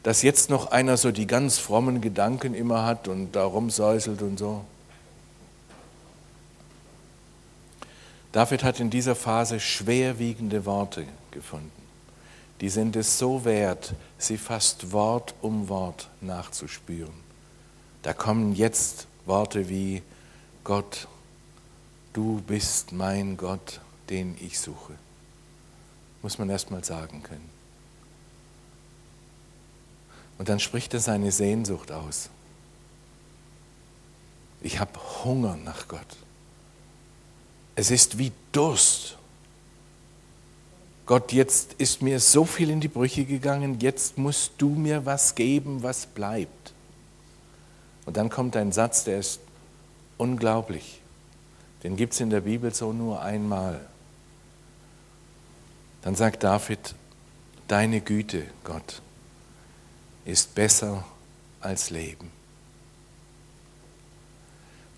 dass 0.03 0.23
jetzt 0.23 0.49
noch 0.49 0.71
einer 0.71 0.97
so 0.97 1.13
die 1.13 1.27
ganz 1.27 1.59
frommen 1.59 2.01
Gedanken 2.01 2.55
immer 2.55 2.85
hat 2.85 3.09
und 3.09 3.33
da 3.33 3.45
rumsäuselt 3.45 4.23
und 4.23 4.39
so. 4.39 4.65
David 8.35 8.65
hat 8.65 8.81
in 8.81 8.91
dieser 8.91 9.15
Phase 9.15 9.61
schwerwiegende 9.61 10.67
Worte 10.67 11.07
gefunden. 11.31 11.71
Die 12.61 12.69
sind 12.69 12.97
es 12.97 13.17
so 13.17 13.45
wert, 13.45 13.95
sie 14.19 14.39
fast 14.39 14.91
Wort 14.91 15.37
um 15.41 15.69
Wort 15.69 16.09
nachzuspüren. 16.21 17.15
Da 18.03 18.13
kommen 18.13 18.53
jetzt 18.53 19.07
Worte 19.25 19.69
wie 19.69 20.03
Gott, 20.65 21.07
du 22.13 22.43
bist 22.45 22.91
mein 22.91 23.37
Gott, 23.37 23.81
den 24.11 24.37
ich 24.41 24.59
suche. 24.59 24.95
Muss 26.21 26.37
man 26.37 26.51
erst 26.51 26.73
mal 26.73 26.83
sagen 26.83 27.23
können. 27.23 27.49
Und 30.39 30.49
dann 30.49 30.59
spricht 30.59 30.93
er 30.93 30.99
seine 30.99 31.31
Sehnsucht 31.31 31.93
aus. 31.93 32.31
Ich 34.61 34.81
habe 34.81 34.99
Hunger 35.23 35.55
nach 35.55 35.87
Gott. 35.87 36.17
Es 37.77 37.91
ist 37.91 38.19
wie 38.19 38.33
Durst. 38.53 39.17
Gott, 41.07 41.33
jetzt 41.33 41.75
ist 41.75 42.01
mir 42.01 42.19
so 42.21 42.45
viel 42.45 42.71
in 42.71 42.81
die 42.81 42.89
Brüche 42.89 43.25
gegangen, 43.25 43.79
jetzt 43.81 44.17
musst 44.17 44.53
du 44.59 44.71
mir 44.71 45.05
was 45.05 45.35
geben, 45.35 45.83
was 45.83 46.07
bleibt. 46.07 46.73
Und 48.07 48.17
dann 48.17 48.31
kommt 48.31 48.57
ein 48.57 48.73
Satz, 48.73 49.05
der 49.05 49.19
ist 49.19 49.41
unglaublich. 50.17 51.01
Den 51.83 51.97
gibt 51.97 52.15
es 52.15 52.21
in 52.21 52.31
der 52.31 52.41
Bibel 52.41 52.73
so 52.73 52.93
nur 52.93 53.21
einmal. 53.21 53.81
Dann 56.03 56.15
sagt 56.15 56.43
David, 56.43 56.95
deine 57.69 58.01
Güte, 58.01 58.45
Gott, 58.63 59.03
ist 60.25 60.55
besser 60.55 61.05
als 61.61 61.91
Leben. 61.91 62.31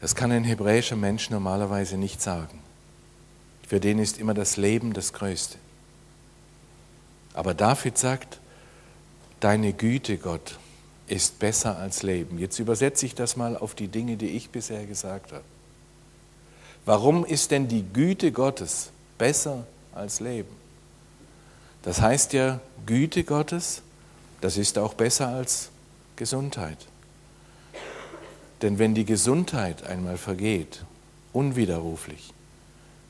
Das 0.01 0.15
kann 0.15 0.31
ein 0.31 0.45
hebräischer 0.45 0.97
Mensch 0.97 1.31
normalerweise 1.31 1.97
nicht 1.97 2.23
sagen. 2.23 2.63
Für 3.67 3.81
den 3.81 3.99
ist 3.99 4.19
immer 4.19 4.35
das 4.35 4.57
Leben 4.57 4.93
das 4.93 5.13
Größte. 5.13 5.59
Aber 7.35 7.53
David 7.53 7.99
sagt, 7.99 8.39
deine 9.41 9.73
Güte, 9.73 10.19
Gott, 10.19 10.59
ist 11.09 11.39
besser 11.39 11.79
als 11.79 12.03
Leben. 12.03 12.39
Jetzt 12.39 12.59
übersetze 12.59 13.07
ich 13.07 13.15
das 13.15 13.37
mal 13.37 13.57
auf 13.57 13.75
die 13.75 13.89
Dinge, 13.89 14.17
die 14.17 14.31
ich 14.31 14.51
bisher 14.51 14.87
gesagt 14.87 15.33
habe. 15.33 15.45
Warum 16.85 17.25
ist 17.25 17.51
denn 17.51 17.69
die 17.69 17.83
Güte 17.83 18.33
Gottes 18.33 18.91
besser 19.19 19.67
als 19.93 20.21
Leben? 20.21 20.55
Das 21.83 22.01
heißt 22.01 22.33
ja, 22.33 22.61
Güte 22.87 23.25
Gottes, 23.25 23.83
das 24.41 24.57
ist 24.57 24.79
auch 24.79 24.95
besser 24.95 25.29
als 25.29 25.71
Gesundheit. 26.17 26.79
Denn 28.63 28.79
wenn 28.79 28.95
die 28.95 29.05
Gesundheit 29.05 29.85
einmal 29.85 30.17
vergeht, 30.17 30.85
unwiderruflich, 31.33 32.33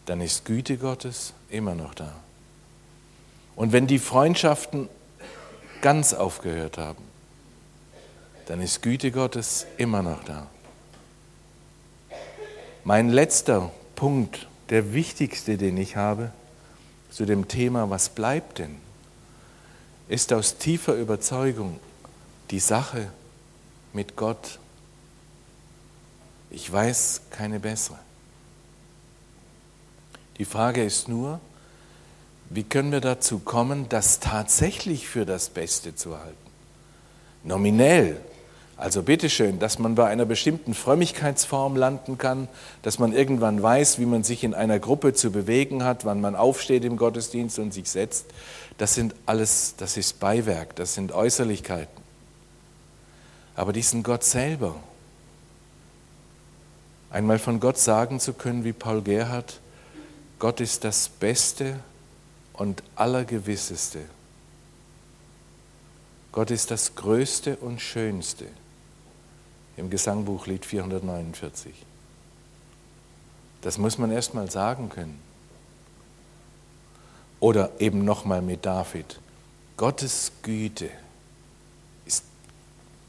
dann 0.06 0.20
ist 0.20 0.44
Güte 0.44 0.78
Gottes 0.78 1.34
immer 1.50 1.74
noch 1.74 1.94
da. 1.94 2.12
Und 3.56 3.72
wenn 3.72 3.86
die 3.86 3.98
Freundschaften 3.98 4.88
ganz 5.82 6.14
aufgehört 6.14 6.78
haben, 6.78 7.02
dann 8.46 8.62
ist 8.62 8.82
Güte 8.82 9.10
Gottes 9.10 9.66
immer 9.76 10.02
noch 10.02 10.22
da. 10.24 10.46
Mein 12.84 13.08
letzter 13.08 13.72
Punkt, 13.96 14.46
der 14.70 14.92
wichtigste, 14.92 15.56
den 15.58 15.76
ich 15.76 15.96
habe, 15.96 16.30
zu 17.10 17.24
dem 17.24 17.48
Thema, 17.48 17.90
was 17.90 18.08
bleibt 18.08 18.58
denn, 18.58 18.76
ist 20.08 20.32
aus 20.32 20.58
tiefer 20.58 20.94
Überzeugung 20.94 21.80
die 22.50 22.60
Sache 22.60 23.10
mit 23.92 24.14
Gott. 24.14 24.60
Ich 26.50 26.70
weiß 26.70 27.22
keine 27.30 27.58
bessere. 27.58 27.98
Die 30.38 30.44
Frage 30.44 30.84
ist 30.84 31.08
nur, 31.08 31.40
wie 32.50 32.62
können 32.62 32.92
wir 32.92 33.00
dazu 33.00 33.38
kommen, 33.38 33.88
das 33.88 34.20
tatsächlich 34.20 35.08
für 35.08 35.26
das 35.26 35.48
Beste 35.48 35.94
zu 35.94 36.18
halten? 36.18 36.36
Nominell. 37.42 38.20
Also 38.78 39.02
bitteschön, 39.02 39.58
dass 39.58 39.78
man 39.78 39.94
bei 39.94 40.06
einer 40.06 40.26
bestimmten 40.26 40.74
Frömmigkeitsform 40.74 41.76
landen 41.76 42.18
kann, 42.18 42.46
dass 42.82 42.98
man 42.98 43.14
irgendwann 43.14 43.62
weiß, 43.62 43.98
wie 43.98 44.04
man 44.04 44.22
sich 44.22 44.44
in 44.44 44.52
einer 44.52 44.78
Gruppe 44.78 45.14
zu 45.14 45.32
bewegen 45.32 45.82
hat, 45.82 46.04
wann 46.04 46.20
man 46.20 46.36
aufsteht 46.36 46.84
im 46.84 46.98
Gottesdienst 46.98 47.58
und 47.58 47.72
sich 47.72 47.88
setzt. 47.88 48.26
Das 48.76 48.94
sind 48.94 49.14
alles, 49.24 49.76
das 49.78 49.96
ist 49.96 50.20
Beiwerk, 50.20 50.76
das 50.76 50.92
sind 50.92 51.12
Äußerlichkeiten. 51.12 52.02
Aber 53.54 53.72
diesen 53.72 54.02
Gott 54.02 54.24
selber, 54.24 54.74
einmal 57.10 57.38
von 57.38 57.60
Gott 57.60 57.78
sagen 57.78 58.20
zu 58.20 58.34
können, 58.34 58.64
wie 58.64 58.74
Paul 58.74 59.00
Gerhard, 59.00 59.60
Gott 60.38 60.60
ist 60.60 60.84
das 60.84 61.08
Beste 61.08 61.80
und 62.52 62.82
Allergewisseste. 62.94 64.04
Gott 66.32 66.50
ist 66.50 66.70
das 66.70 66.94
Größte 66.94 67.56
und 67.56 67.80
Schönste 67.80 68.46
im 69.76 69.88
Gesangbuch 69.88 70.46
Lied 70.46 70.66
449. 70.66 71.74
Das 73.62 73.78
muss 73.78 73.96
man 73.96 74.10
erst 74.10 74.34
mal 74.34 74.50
sagen 74.50 74.90
können. 74.90 75.18
Oder 77.40 77.80
eben 77.80 78.04
nochmal 78.04 78.42
mit 78.42 78.66
David. 78.66 79.18
Gottes 79.76 80.32
Güte 80.42 80.90
ist, 82.04 82.24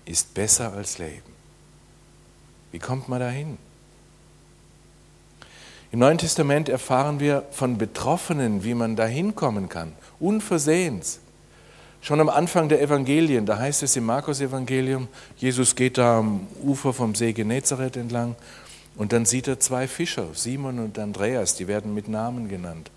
ist 0.06 0.34
besser 0.34 0.74
als 0.74 0.98
Leben. 0.98 1.34
Wie 2.72 2.80
kommt 2.80 3.08
man 3.08 3.20
dahin? 3.20 3.58
Im 5.98 6.02
Neuen 6.02 6.20
Testament 6.20 6.70
erfahren 6.70 7.20
wir 7.20 7.44
von 7.50 7.80
Betroffenen, 7.80 8.64
wie 8.64 8.76
man 8.76 8.96
da 8.96 9.08
hinkommen 9.08 9.68
kann, 9.68 9.94
unversehens. 10.20 11.22
Schon 12.02 12.20
am 12.20 12.30
Anfang 12.30 12.70
der 12.70 12.84
Evangelien, 12.84 13.48
da 13.48 13.58
heißt 13.58 13.82
es 13.82 13.96
im 13.96 14.06
Markus-Evangelium, 14.06 15.08
Jesus 15.38 15.76
geht 15.76 15.98
da 15.98 16.20
am 16.20 16.46
Ufer 16.62 16.94
vom 16.94 17.16
See 17.16 17.34
Genezareth 17.34 17.98
entlang 17.98 18.36
und 18.96 19.12
dann 19.12 19.26
sieht 19.26 19.48
er 19.48 19.60
zwei 19.60 19.88
Fischer, 19.88 20.28
Simon 20.34 20.78
und 20.78 21.00
Andreas, 21.00 21.56
die 21.56 21.68
werden 21.68 21.96
mit 21.96 22.08
Namen 22.08 22.48
genannt. 22.48 22.92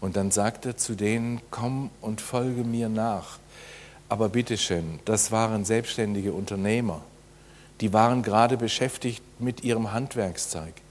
Und 0.00 0.14
dann 0.14 0.30
sagt 0.30 0.64
er 0.64 0.76
zu 0.76 0.94
denen, 0.94 1.40
komm 1.50 1.90
und 2.00 2.20
folge 2.20 2.62
mir 2.62 2.88
nach. 2.88 3.40
Aber 4.08 4.28
bitteschön, 4.28 5.00
das 5.06 5.32
waren 5.32 5.64
selbstständige 5.64 6.32
Unternehmer. 6.32 7.02
Die 7.80 7.92
waren 7.92 8.22
gerade 8.22 8.56
beschäftigt 8.56 9.24
mit 9.40 9.64
ihrem 9.64 9.90
Handwerkszeug. 9.90 10.83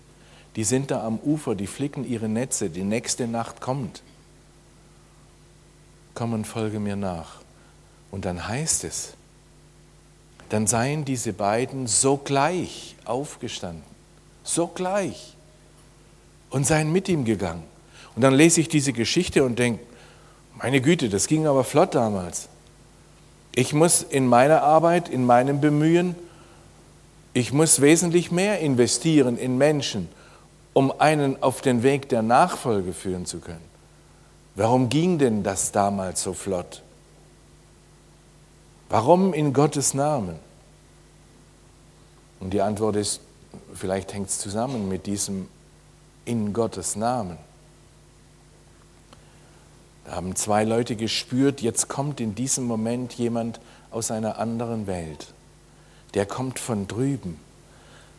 Die 0.55 0.63
sind 0.63 0.91
da 0.91 1.05
am 1.05 1.19
Ufer, 1.19 1.55
die 1.55 1.67
flicken 1.67 2.07
ihre 2.07 2.29
Netze, 2.29 2.69
die 2.69 2.83
nächste 2.83 3.27
Nacht 3.27 3.59
kommt. 3.59 4.03
Komm 6.13 6.33
und 6.33 6.45
folge 6.45 6.79
mir 6.79 6.95
nach. 6.95 7.41
Und 8.11 8.25
dann 8.25 8.47
heißt 8.47 8.83
es, 8.83 9.13
dann 10.49 10.67
seien 10.67 11.05
diese 11.05 11.33
beiden 11.33 11.87
sogleich 11.87 12.95
aufgestanden, 13.05 13.83
sogleich, 14.43 15.33
und 16.51 16.67
seien 16.67 16.91
mit 16.91 17.09
ihm 17.09 17.25
gegangen. 17.25 17.63
Und 18.15 18.21
dann 18.21 18.35
lese 18.35 18.61
ich 18.61 18.69
diese 18.69 18.93
Geschichte 18.93 19.43
und 19.43 19.57
denke, 19.57 19.83
meine 20.61 20.81
Güte, 20.81 21.09
das 21.09 21.25
ging 21.25 21.47
aber 21.47 21.63
flott 21.63 21.95
damals. 21.95 22.47
Ich 23.55 23.73
muss 23.73 24.03
in 24.03 24.27
meiner 24.27 24.61
Arbeit, 24.61 25.09
in 25.09 25.25
meinem 25.25 25.59
Bemühen, 25.59 26.15
ich 27.33 27.51
muss 27.51 27.81
wesentlich 27.81 28.31
mehr 28.31 28.59
investieren 28.59 29.39
in 29.39 29.57
Menschen 29.57 30.07
um 30.73 30.91
einen 30.99 31.41
auf 31.41 31.61
den 31.61 31.83
Weg 31.83 32.09
der 32.09 32.21
Nachfolge 32.21 32.93
führen 32.93 33.25
zu 33.25 33.39
können. 33.39 33.73
Warum 34.55 34.89
ging 34.89 35.17
denn 35.17 35.43
das 35.43 35.71
damals 35.71 36.23
so 36.23 36.33
flott? 36.33 36.81
Warum 38.89 39.33
in 39.33 39.53
Gottes 39.53 39.93
Namen? 39.93 40.37
Und 42.39 42.51
die 42.51 42.61
Antwort 42.61 42.95
ist, 42.95 43.21
vielleicht 43.73 44.13
hängt 44.13 44.29
es 44.29 44.39
zusammen 44.39 44.89
mit 44.89 45.05
diesem 45.05 45.47
in 46.25 46.53
Gottes 46.53 46.95
Namen. 46.95 47.37
Da 50.05 50.15
haben 50.15 50.35
zwei 50.35 50.63
Leute 50.63 50.95
gespürt, 50.95 51.61
jetzt 51.61 51.87
kommt 51.87 52.19
in 52.19 52.35
diesem 52.35 52.65
Moment 52.65 53.13
jemand 53.13 53.59
aus 53.89 54.11
einer 54.11 54.37
anderen 54.37 54.85
Welt. 54.87 55.33
Der 56.13 56.25
kommt 56.25 56.59
von 56.59 56.87
drüben 56.87 57.39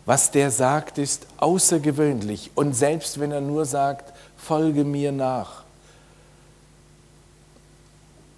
was 0.06 0.30
der 0.30 0.50
sagt, 0.50 0.98
ist 0.98 1.26
außergewöhnlich. 1.38 2.50
Und 2.54 2.74
selbst 2.74 3.20
wenn 3.20 3.32
er 3.32 3.40
nur 3.40 3.64
sagt, 3.64 4.12
folge 4.36 4.84
mir 4.84 5.12
nach, 5.12 5.64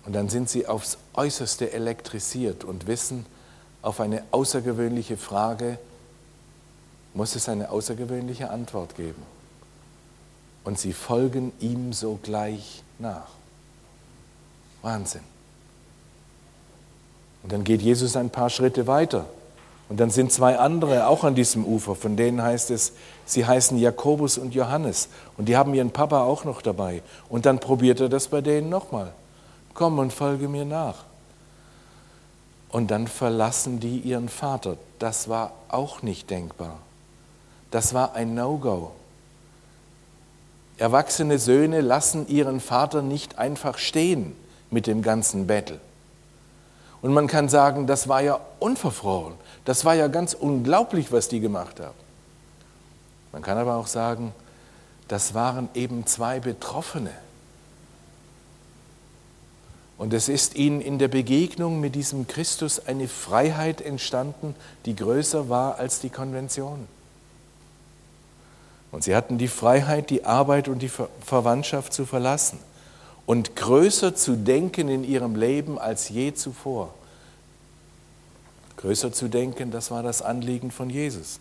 Und 0.07 0.13
dann 0.13 0.29
sind 0.29 0.49
sie 0.49 0.69
aufs 0.69 0.99
äußerste 1.15 1.73
elektrisiert 1.73 2.63
und 2.63 2.87
wissen, 2.87 3.27
auf 3.83 4.01
eine 4.01 4.23
außergewöhnliche 4.31 5.17
Frage 5.17 5.79
muss 7.13 7.35
es 7.35 7.49
eine 7.49 7.71
außergewöhnliche 7.71 8.51
Antwort 8.51 8.95
geben. 8.95 9.23
Und 10.65 10.79
sie 10.79 10.93
folgen 10.93 11.53
ihm 11.61 11.93
sogleich 11.93 12.83
nach. 12.99 13.29
Wahnsinn. 14.83 15.23
Und 17.43 17.53
dann 17.53 17.65
geht 17.65 17.83
Jesus 17.83 18.17
ein 18.17 18.31
paar 18.31 18.51
Schritte 18.51 18.87
weiter. 18.87 19.27
Und 19.89 20.01
dann 20.01 20.11
sind 20.11 20.33
zwei 20.33 20.59
andere 20.59 21.07
auch 21.07 21.23
an 21.23 21.35
diesem 21.35 21.65
Ufer, 21.65 21.95
von 21.95 22.17
denen 22.17 22.43
heißt 22.43 22.71
es, 22.71 22.93
sie 23.25 23.47
heißen 23.47 23.79
Jakobus 23.79 24.37
und 24.37 24.55
Johannes. 24.55 25.09
Und 25.37 25.49
die 25.49 25.57
haben 25.57 25.75
ihren 25.75 25.93
Papa 25.93 26.25
auch 26.25 26.45
noch 26.45 26.61
dabei. 26.61 27.03
Und 27.29 27.47
dann 27.47 27.61
probiert 27.61 28.01
er 28.01 28.09
das 28.09 28.29
bei 28.29 28.41
denen 28.41 28.69
nochmal. 28.69 29.13
Komm 29.75 29.99
und 29.99 30.13
folge 30.13 30.49
mir 30.49 30.65
nach. 30.65 31.05
Und 32.71 32.91
dann 32.91 33.07
verlassen 33.07 33.79
die 33.79 33.99
ihren 33.99 34.29
Vater. 34.29 34.77
Das 34.99 35.29
war 35.29 35.53
auch 35.69 36.03
nicht 36.03 36.31
denkbar. 36.31 36.79
Das 37.71 37.95
war 37.95 38.15
ein 38.15 38.35
No-Go. 38.35 38.91
Erwachsene 40.79 41.39
Söhne 41.39 41.81
lassen 41.81 42.29
ihren 42.29 42.61
Vater 42.61 43.03
nicht 43.03 43.39
einfach 43.39 43.79
stehen 43.79 44.37
mit 44.71 44.87
dem 44.87 45.03
ganzen 45.03 45.47
Bettel. 45.47 45.81
Und 47.07 47.15
man 47.15 47.29
kann 47.29 47.49
sagen, 47.49 47.87
das 47.87 48.09
war 48.09 48.21
ja 48.21 48.41
unverfroren. 48.59 49.35
Das 49.65 49.85
war 49.85 49.95
ja 49.95 50.09
ganz 50.09 50.35
unglaublich, 50.35 51.13
was 51.13 51.29
die 51.29 51.39
gemacht 51.39 51.79
haben. 51.79 51.95
Man 53.31 53.43
kann 53.43 53.57
aber 53.59 53.77
auch 53.77 53.87
sagen, 53.87 54.35
das 55.07 55.33
waren 55.33 55.69
eben 55.75 56.05
zwei 56.09 56.41
Betroffene. 56.41 57.13
Und 59.97 60.13
es 60.15 60.29
ist 60.29 60.57
ihnen 60.57 60.81
in 60.81 60.99
der 60.99 61.07
Begegnung 61.07 61.79
mit 61.79 61.95
diesem 61.95 62.27
Christus 62.27 62.85
eine 62.85 63.07
Freiheit 63.07 63.81
entstanden, 63.81 64.57
die 64.85 64.97
größer 64.97 65.49
war 65.49 65.79
als 65.79 66.01
die 66.01 66.11
Konvention. 66.11 66.89
Und 68.91 69.05
sie 69.05 69.15
hatten 69.15 69.39
die 69.39 69.47
Freiheit, 69.47 70.11
die 70.11 70.25
Arbeit 70.25 70.67
und 70.67 70.81
die 70.81 70.91
Verwandtschaft 71.21 71.93
zu 71.93 72.05
verlassen 72.05 72.59
und 73.27 73.55
größer 73.55 74.17
zu 74.17 74.35
denken 74.35 74.89
in 74.89 75.05
ihrem 75.05 75.37
Leben 75.37 75.79
als 75.79 76.09
je 76.09 76.35
zuvor. 76.35 76.93
Größer 78.77 79.13
zu 79.13 79.29
denken, 79.29 79.71
das 79.71 79.91
war 79.91 80.03
das 80.03 80.23
Anliegen 80.23 80.71
von 80.71 80.91
Jesus. 80.91 81.41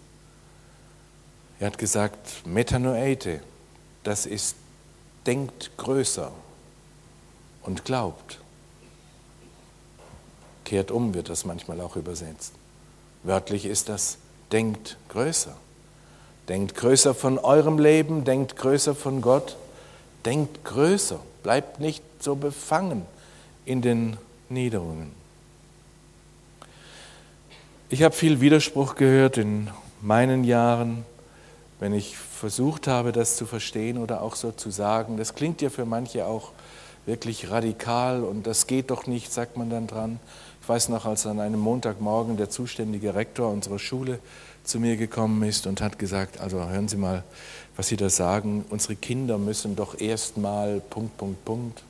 Er 1.59 1.67
hat 1.67 1.77
gesagt, 1.77 2.45
Metanoete, 2.45 3.41
das 4.03 4.25
ist, 4.25 4.55
denkt 5.25 5.71
größer 5.77 6.31
und 7.63 7.85
glaubt. 7.85 8.39
Kehrt 10.63 10.91
um 10.91 11.13
wird 11.13 11.29
das 11.29 11.45
manchmal 11.45 11.79
auch 11.81 11.95
übersetzt. 11.95 12.53
Wörtlich 13.23 13.65
ist 13.65 13.89
das, 13.89 14.17
denkt 14.51 14.97
größer. 15.09 15.55
Denkt 16.47 16.75
größer 16.75 17.15
von 17.15 17.39
eurem 17.39 17.79
Leben, 17.79 18.23
denkt 18.23 18.55
größer 18.55 18.93
von 18.93 19.21
Gott, 19.21 19.57
denkt 20.25 20.63
größer, 20.63 21.19
bleibt 21.41 21.79
nicht 21.79 22.03
so 22.19 22.35
befangen 22.35 23.05
in 23.65 23.81
den 23.81 24.17
Niederungen. 24.49 25.24
Ich 27.87 28.01
habe 28.01 28.15
viel 28.15 28.41
Widerspruch 28.41 28.95
gehört 28.95 29.37
in 29.37 29.69
meinen 30.01 30.43
Jahren, 30.43 31.05
wenn 31.79 31.93
ich 31.93 32.17
versucht 32.17 32.87
habe, 32.87 33.11
das 33.11 33.35
zu 33.35 33.45
verstehen 33.45 33.99
oder 33.99 34.23
auch 34.23 34.33
so 34.35 34.51
zu 34.51 34.71
sagen. 34.71 35.17
Das 35.17 35.35
klingt 35.35 35.61
ja 35.61 35.69
für 35.69 35.85
manche 35.85 36.25
auch 36.25 36.51
wirklich 37.05 37.51
radikal 37.51 38.23
und 38.23 38.47
das 38.47 38.65
geht 38.65 38.89
doch 38.89 39.05
nicht, 39.05 39.31
sagt 39.31 39.55
man 39.55 39.69
dann 39.69 39.85
dran. 39.85 40.19
Ich 40.63 40.67
weiß 40.67 40.89
noch, 40.89 41.05
als 41.05 41.27
an 41.27 41.39
einem 41.39 41.59
Montagmorgen 41.59 42.37
der 42.37 42.49
zuständige 42.49 43.13
Rektor 43.13 43.51
unserer 43.51 43.77
Schule 43.77 44.17
zu 44.63 44.79
mir 44.79 44.97
gekommen 44.97 45.43
ist 45.43 45.67
und 45.67 45.79
hat 45.79 45.99
gesagt, 45.99 46.41
also 46.41 46.67
hören 46.67 46.87
Sie 46.87 46.97
mal, 46.97 47.23
was 47.75 47.89
Sie 47.89 47.97
da 47.97 48.09
sagen, 48.09 48.65
unsere 48.71 48.95
Kinder 48.95 49.37
müssen 49.37 49.75
doch 49.75 49.99
erst 49.99 50.37
mal 50.37 50.81
Punkt, 50.89 51.17
Punkt, 51.17 51.45
Punkt. 51.45 51.83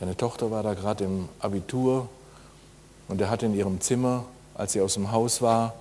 Seine 0.00 0.16
Tochter 0.16 0.50
war 0.50 0.64
da 0.64 0.74
gerade 0.74 1.04
im 1.04 1.28
Abitur 1.38 2.08
und 3.06 3.20
er 3.20 3.30
hat 3.30 3.44
in 3.44 3.54
ihrem 3.54 3.80
Zimmer, 3.80 4.24
als 4.56 4.72
sie 4.72 4.80
aus 4.80 4.94
dem 4.94 5.12
Haus 5.12 5.42
war, 5.42 5.74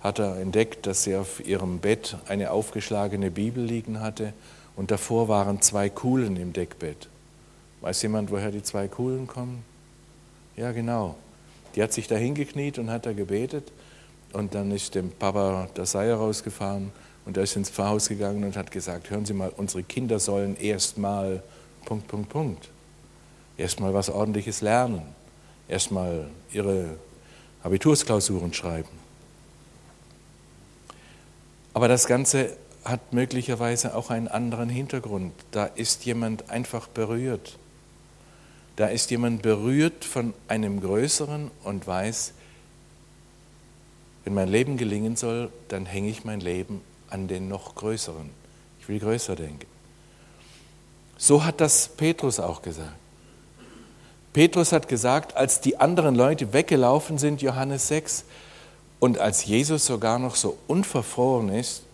hat 0.00 0.18
er 0.18 0.38
entdeckt, 0.38 0.86
dass 0.86 1.04
sie 1.04 1.16
auf 1.16 1.44
ihrem 1.46 1.78
Bett 1.78 2.16
eine 2.28 2.50
aufgeschlagene 2.50 3.30
Bibel 3.30 3.64
liegen 3.64 4.00
hatte 4.00 4.32
und 4.76 4.90
davor 4.90 5.28
waren 5.28 5.62
zwei 5.62 5.88
Kuhlen 5.88 6.36
im 6.36 6.52
Deckbett. 6.52 7.08
Weiß 7.80 8.02
jemand, 8.02 8.30
woher 8.30 8.50
die 8.50 8.62
zwei 8.62 8.88
Kuhlen 8.88 9.26
kommen? 9.26 9.64
Ja, 10.56 10.72
genau. 10.72 11.16
Die 11.74 11.82
hat 11.82 11.92
sich 11.92 12.06
da 12.06 12.16
hingekniet 12.16 12.78
und 12.78 12.90
hat 12.90 13.06
da 13.06 13.12
gebetet 13.12 13.72
und 14.32 14.54
dann 14.54 14.70
ist 14.70 14.94
dem 14.94 15.10
Papa 15.10 15.68
der 15.76 15.86
Seier 15.86 16.16
rausgefahren 16.16 16.92
und 17.24 17.36
er 17.36 17.44
ist 17.44 17.56
ins 17.56 17.70
Pfarrhaus 17.70 18.08
gegangen 18.08 18.44
und 18.44 18.56
hat 18.56 18.70
gesagt, 18.70 19.10
hören 19.10 19.24
Sie 19.24 19.32
mal, 19.32 19.52
unsere 19.56 19.82
Kinder 19.82 20.20
sollen 20.20 20.56
erstmal 20.56 21.42
Punkt, 21.84 22.08
Punkt, 22.08 22.28
Punkt. 22.28 22.68
Erstmal 23.56 23.94
was 23.94 24.10
ordentliches 24.10 24.60
lernen. 24.60 25.02
Erstmal 25.68 26.28
ihre 26.52 26.96
Abitursklausuren 27.64 28.52
schreiben. 28.52 28.88
Aber 31.72 31.88
das 31.88 32.06
Ganze 32.06 32.56
hat 32.84 33.12
möglicherweise 33.12 33.96
auch 33.96 34.10
einen 34.10 34.28
anderen 34.28 34.68
Hintergrund. 34.68 35.32
Da 35.50 35.64
ist 35.64 36.04
jemand 36.04 36.50
einfach 36.50 36.86
berührt. 36.86 37.58
Da 38.76 38.86
ist 38.86 39.10
jemand 39.10 39.42
berührt 39.42 40.04
von 40.04 40.34
einem 40.46 40.80
Größeren 40.80 41.50
und 41.64 41.86
weiß, 41.86 42.34
wenn 44.24 44.34
mein 44.34 44.48
Leben 44.48 44.76
gelingen 44.76 45.16
soll, 45.16 45.50
dann 45.68 45.86
hänge 45.86 46.08
ich 46.08 46.24
mein 46.24 46.40
Leben 46.40 46.80
an 47.08 47.28
den 47.28 47.48
noch 47.48 47.74
größeren. 47.74 48.30
Ich 48.80 48.88
will 48.88 48.98
größer 48.98 49.36
denken. 49.36 49.66
So 51.16 51.44
hat 51.44 51.60
das 51.60 51.88
Petrus 51.88 52.40
auch 52.40 52.60
gesagt. 52.62 52.92
Petrus 54.34 54.72
hat 54.72 54.88
gesagt, 54.88 55.36
als 55.36 55.60
die 55.60 55.78
anderen 55.80 56.16
Leute 56.16 56.52
weggelaufen 56.52 57.18
sind, 57.18 57.40
Johannes 57.40 57.86
6, 57.88 58.24
und 58.98 59.18
als 59.18 59.44
Jesus 59.44 59.86
sogar 59.86 60.18
noch 60.18 60.34
so 60.34 60.58
unverfroren 60.66 61.50
ist 61.50 61.84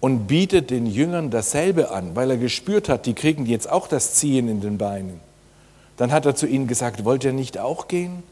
und 0.00 0.26
bietet 0.26 0.70
den 0.70 0.84
Jüngern 0.84 1.30
dasselbe 1.30 1.92
an, 1.92 2.16
weil 2.16 2.32
er 2.32 2.38
gespürt 2.38 2.88
hat, 2.88 3.06
die 3.06 3.14
kriegen 3.14 3.46
jetzt 3.46 3.70
auch 3.70 3.86
das 3.86 4.14
Ziehen 4.14 4.48
in 4.48 4.60
den 4.60 4.78
Beinen, 4.78 5.20
dann 5.96 6.10
hat 6.10 6.26
er 6.26 6.34
zu 6.34 6.48
ihnen 6.48 6.66
gesagt, 6.66 7.04
wollt 7.04 7.22
ihr 7.22 7.32
nicht 7.32 7.56
auch 7.56 7.86
gehen? 7.86 8.24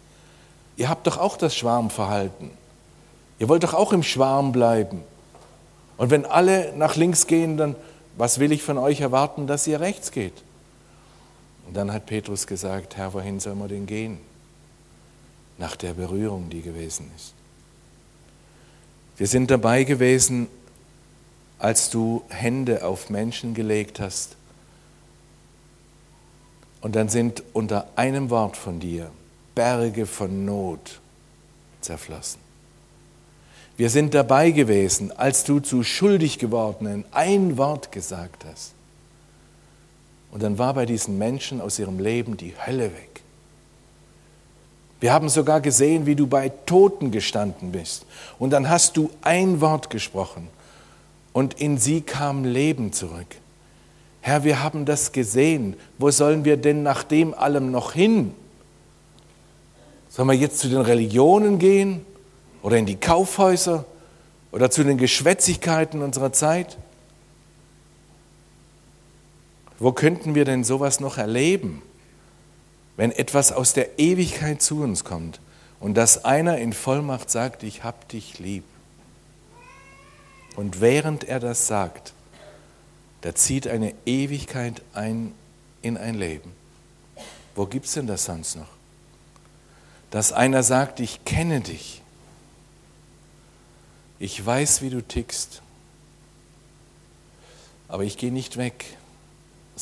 Ihr 0.77 0.89
habt 0.89 1.07
doch 1.07 1.19
auch 1.19 1.37
das 1.37 1.55
Schwarmverhalten. 1.55 2.51
Ihr 3.39 3.49
wollt 3.49 3.63
doch 3.63 3.75
auch 3.75 3.93
im 3.93 4.03
Schwarm 4.03 4.51
bleiben. 4.51 5.01
Und 5.97 6.11
wenn 6.11 6.27
alle 6.27 6.73
nach 6.77 6.97
links 6.97 7.29
gehen, 7.29 7.57
dann 7.57 7.77
was 8.17 8.41
will 8.41 8.51
ich 8.51 8.65
von 8.65 8.79
euch 8.79 9.01
erwarten, 9.01 9.47
dass 9.47 9.67
ihr 9.69 9.79
rechts 9.79 10.11
geht? 10.11 10.35
Und 11.67 11.77
dann 11.77 11.93
hat 11.93 12.07
Petrus 12.07 12.47
gesagt, 12.47 12.97
Herr, 12.97 13.15
wohin 13.15 13.41
soll 13.41 13.55
man 13.55 13.69
denn 13.69 13.87
gehen? 13.87 14.19
Nach 15.59 15.77
der 15.77 15.95
Berührung, 15.95 16.51
die 16.51 16.63
gewesen 16.63 17.11
ist. 17.17 17.35
Wir 19.17 19.27
sind 19.27 19.51
dabei 19.51 19.85
gewesen, 19.85 20.49
als 21.59 21.91
du 21.91 22.25
Hände 22.29 22.85
auf 22.85 23.11
Menschen 23.11 23.55
gelegt 23.55 24.01
hast. 24.01 24.37
Und 26.81 26.97
dann 26.97 27.09
sind 27.09 27.43
unter 27.53 27.87
einem 27.95 28.31
Wort 28.31 28.57
von 28.57 28.81
dir 28.81 29.11
Berge 29.55 30.07
von 30.07 30.45
Not 30.45 31.01
zerflossen. 31.81 32.41
Wir 33.77 33.91
sind 33.91 34.15
dabei 34.15 34.51
gewesen, 34.51 35.13
als 35.13 35.45
du 35.45 35.61
zu 35.61 35.83
schuldig 35.83 36.39
gewordenen 36.39 37.05
ein 37.13 37.57
Wort 37.57 37.93
gesagt 37.93 38.45
hast. 38.45 38.73
Und 40.33 40.43
dann 40.43 40.59
war 40.59 40.75
bei 40.75 40.87
diesen 40.87 41.19
Menschen 41.19 41.61
aus 41.61 41.79
ihrem 41.79 42.01
Leben 42.01 42.37
die 42.37 42.55
Hölle 42.67 42.87
weg. 42.87 43.23
Wir 44.99 45.13
haben 45.13 45.29
sogar 45.29 45.61
gesehen, 45.61 46.07
wie 46.07 46.17
du 46.17 46.27
bei 46.27 46.49
Toten 46.67 47.13
gestanden 47.13 47.71
bist. 47.71 48.07
Und 48.39 48.51
dann 48.51 48.69
hast 48.69 48.97
du 48.97 49.11
ein 49.23 49.61
Wort 49.61 49.91
gesprochen 49.91 50.49
und 51.33 51.55
in 51.61 51.79
sie 51.79 52.01
kam 52.01 52.45
Leben 52.45 52.93
zurück. 52.93 53.37
Herr, 54.21 54.43
wir 54.43 54.63
haben 54.63 54.85
das 54.85 55.13
gesehen. 55.13 55.77
Wo 55.99 56.11
sollen 56.11 56.45
wir 56.45 56.57
denn 56.57 56.83
nach 56.83 57.05
dem 57.05 57.35
allem 57.35 57.71
noch 57.71 57.93
hin? 57.93 58.35
Sollen 60.09 60.29
wir 60.29 60.35
jetzt 60.35 60.59
zu 60.59 60.69
den 60.69 60.81
Religionen 60.81 61.59
gehen? 61.59 62.05
oder 62.63 62.77
in 62.77 62.87
die 62.87 62.97
Kaufhäuser 62.97 63.85
oder 64.53 64.71
zu 64.71 64.85
den 64.85 64.97
Geschwätzigkeiten 64.97 66.03
unserer 66.03 66.33
Zeit? 66.33 66.79
Wo 69.83 69.91
könnten 69.91 70.37
wir 70.37 70.45
denn 70.45 70.63
sowas 70.63 71.01
noch 71.01 71.19
erleben, 71.19 71.83
wenn 72.97 73.11
etwas 73.11 73.51
aus 73.51 73.73
der 73.73 73.99
Ewigkeit 73.99 74.63
zu 74.63 74.81
uns 74.81 75.03
kommt 75.03 75.41
und 75.81 75.95
dass 75.95 76.25
einer 76.25 76.59
in 76.59 76.73
Vollmacht 76.73 77.29
sagt, 77.33 77.65
ich 77.65 77.83
hab 77.83 78.09
dich 78.09 78.39
lieb? 78.39 78.63
Und 80.55 80.81
während 80.81 81.25
er 81.25 81.41
das 81.41 81.67
sagt, 81.67 82.13
da 83.23 83.35
zieht 83.35 83.67
eine 83.67 83.93
Ewigkeit 84.07 84.83
ein 84.95 85.35
in 85.83 85.97
ein 85.97 86.15
Leben. 86.15 86.53
Wo 87.57 87.67
gibt 87.67 87.87
es 87.87 87.95
denn 87.95 88.07
das 88.07 88.27
sonst 88.27 88.55
noch? 88.55 88.71
Dass 90.13 90.31
einer 90.31 90.63
sagt, 90.63 91.01
ich 91.01 91.25
kenne 91.25 91.61
dich. 91.61 92.03
Ich 94.21 94.47
weiß, 94.47 94.81
wie 94.81 94.91
du 94.91 95.03
tickst. 95.03 95.61
Aber 97.89 98.05
ich 98.05 98.17
gehe 98.17 98.31
nicht 98.31 98.57
weg, 98.59 98.85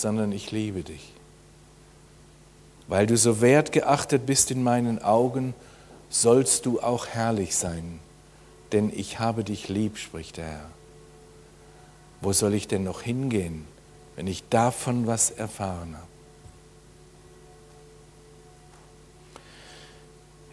sondern 0.00 0.32
ich 0.32 0.50
liebe 0.50 0.82
dich. 0.82 1.12
Weil 2.88 3.06
du 3.06 3.16
so 3.16 3.40
wertgeachtet 3.40 4.26
bist 4.26 4.50
in 4.50 4.62
meinen 4.62 5.00
Augen, 5.02 5.54
sollst 6.08 6.66
du 6.66 6.80
auch 6.80 7.06
herrlich 7.06 7.56
sein, 7.56 8.00
denn 8.72 8.92
ich 8.94 9.20
habe 9.20 9.44
dich 9.44 9.68
lieb, 9.68 9.96
spricht 9.96 10.38
der 10.38 10.46
Herr. 10.46 10.70
Wo 12.20 12.32
soll 12.32 12.54
ich 12.54 12.68
denn 12.68 12.84
noch 12.84 13.02
hingehen, 13.02 13.66
wenn 14.16 14.26
ich 14.26 14.48
davon 14.48 15.06
was 15.06 15.30
erfahren 15.30 15.94
habe? 15.96 16.06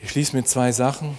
Ich 0.01 0.11
schließe 0.11 0.35
mit 0.35 0.47
zwei 0.47 0.71
Sachen. 0.71 1.17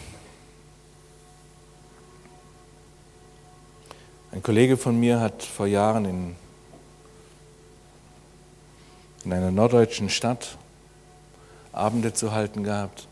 Ein 4.31 4.43
Kollege 4.43 4.77
von 4.77 4.99
mir 4.99 5.21
hat 5.21 5.43
vor 5.43 5.67
Jahren 5.67 6.05
in, 6.05 6.37
in 9.29 9.35
einer 9.35 9.51
norddeutschen 9.51 10.09
Stadt 10.09 10.57
Abende 11.71 12.15
zu 12.15 12.33
halten 12.33 12.65
gehabt. 12.65 13.07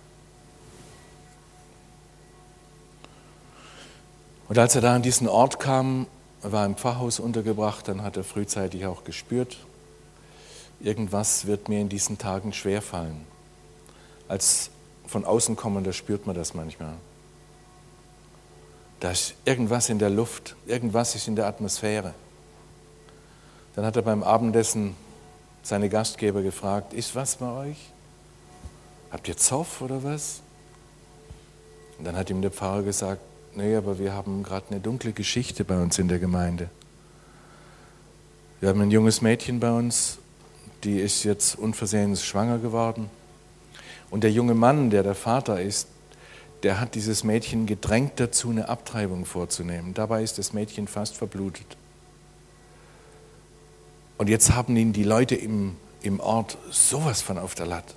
Und 4.48 4.58
als 4.58 4.74
er 4.74 4.80
da 4.80 4.94
an 4.94 5.02
diesen 5.02 5.28
Ort 5.28 5.60
kam, 5.60 6.06
war 6.40 6.64
im 6.64 6.74
Pfarrhaus 6.74 7.20
untergebracht, 7.20 7.86
dann 7.86 8.02
hat 8.02 8.16
er 8.16 8.24
frühzeitig 8.24 8.86
auch 8.86 9.04
gespürt, 9.04 9.58
irgendwas 10.80 11.46
wird 11.46 11.68
mir 11.68 11.82
in 11.82 11.90
diesen 11.90 12.16
Tagen 12.16 12.54
schwerfallen. 12.54 13.26
Als 14.26 14.70
von 15.06 15.26
außen 15.26 15.54
kommender 15.54 15.92
spürt 15.92 16.26
man 16.26 16.34
das 16.34 16.54
manchmal. 16.54 16.94
Da 19.00 19.10
ist 19.10 19.34
irgendwas 19.44 19.90
in 19.90 19.98
der 19.98 20.08
Luft, 20.08 20.56
irgendwas 20.66 21.14
ist 21.14 21.28
in 21.28 21.36
der 21.36 21.46
Atmosphäre. 21.46 22.14
Dann 23.74 23.84
hat 23.84 23.96
er 23.96 24.02
beim 24.02 24.22
Abendessen 24.22 24.96
seine 25.66 25.88
Gastgeber 25.88 26.42
gefragt, 26.42 26.92
ist 26.92 27.16
was 27.16 27.36
bei 27.36 27.70
euch? 27.70 27.90
Habt 29.10 29.26
ihr 29.26 29.36
Zoff 29.36 29.80
oder 29.80 30.04
was? 30.04 30.40
Und 31.98 32.04
dann 32.04 32.14
hat 32.14 32.30
ihm 32.30 32.40
der 32.40 32.52
Pfarrer 32.52 32.84
gesagt, 32.84 33.20
nee, 33.56 33.74
aber 33.74 33.98
wir 33.98 34.12
haben 34.12 34.44
gerade 34.44 34.66
eine 34.70 34.78
dunkle 34.78 35.12
Geschichte 35.12 35.64
bei 35.64 35.76
uns 35.82 35.98
in 35.98 36.06
der 36.06 36.20
Gemeinde. 36.20 36.70
Wir 38.60 38.68
haben 38.68 38.80
ein 38.80 38.92
junges 38.92 39.22
Mädchen 39.22 39.58
bei 39.58 39.72
uns, 39.72 40.18
die 40.84 41.00
ist 41.00 41.24
jetzt 41.24 41.58
unversehens 41.58 42.24
schwanger 42.24 42.58
geworden. 42.58 43.10
Und 44.08 44.22
der 44.22 44.30
junge 44.30 44.54
Mann, 44.54 44.90
der 44.90 45.02
der 45.02 45.16
Vater 45.16 45.60
ist, 45.60 45.88
der 46.62 46.78
hat 46.80 46.94
dieses 46.94 47.24
Mädchen 47.24 47.66
gedrängt 47.66 48.12
dazu, 48.20 48.50
eine 48.50 48.68
Abtreibung 48.68 49.24
vorzunehmen. 49.24 49.94
Dabei 49.94 50.22
ist 50.22 50.38
das 50.38 50.52
Mädchen 50.52 50.86
fast 50.86 51.16
verblutet. 51.16 51.76
Und 54.18 54.28
jetzt 54.28 54.54
haben 54.54 54.76
ihn 54.76 54.92
die 54.92 55.04
Leute 55.04 55.34
im, 55.34 55.76
im 56.02 56.20
Ort 56.20 56.56
sowas 56.70 57.22
von 57.22 57.38
auf 57.38 57.54
der 57.54 57.66
Latte. 57.66 57.94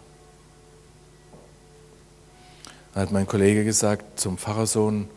Da 2.93 3.01
hat 3.01 3.11
mein 3.11 3.27
Kollege 3.27 3.63
gesagt 3.63 4.19
zum 4.19 4.37
Pfarrersohn, 4.37 5.07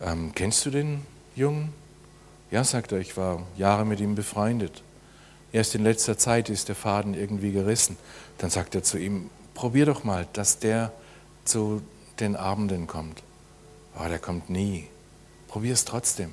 ähm, 0.00 0.32
kennst 0.34 0.64
du 0.64 0.70
den 0.70 1.02
Jungen? 1.34 1.72
Ja, 2.50 2.64
sagt 2.64 2.92
er, 2.92 2.98
ich 2.98 3.16
war 3.16 3.42
Jahre 3.56 3.84
mit 3.84 4.00
ihm 4.00 4.14
befreundet. 4.14 4.82
Erst 5.52 5.74
in 5.74 5.82
letzter 5.82 6.16
Zeit 6.16 6.48
ist 6.48 6.68
der 6.68 6.74
Faden 6.74 7.14
irgendwie 7.14 7.52
gerissen. 7.52 7.96
Dann 8.38 8.50
sagt 8.50 8.74
er 8.74 8.82
zu 8.82 8.98
ihm, 8.98 9.30
probier 9.54 9.86
doch 9.86 10.04
mal, 10.04 10.26
dass 10.32 10.58
der 10.58 10.92
zu 11.44 11.82
den 12.20 12.36
Abenden 12.36 12.86
kommt. 12.86 13.22
Aber 13.94 14.08
der 14.08 14.18
kommt 14.18 14.50
nie. 14.50 14.88
Probier 15.48 15.72
es 15.72 15.84
trotzdem. 15.84 16.30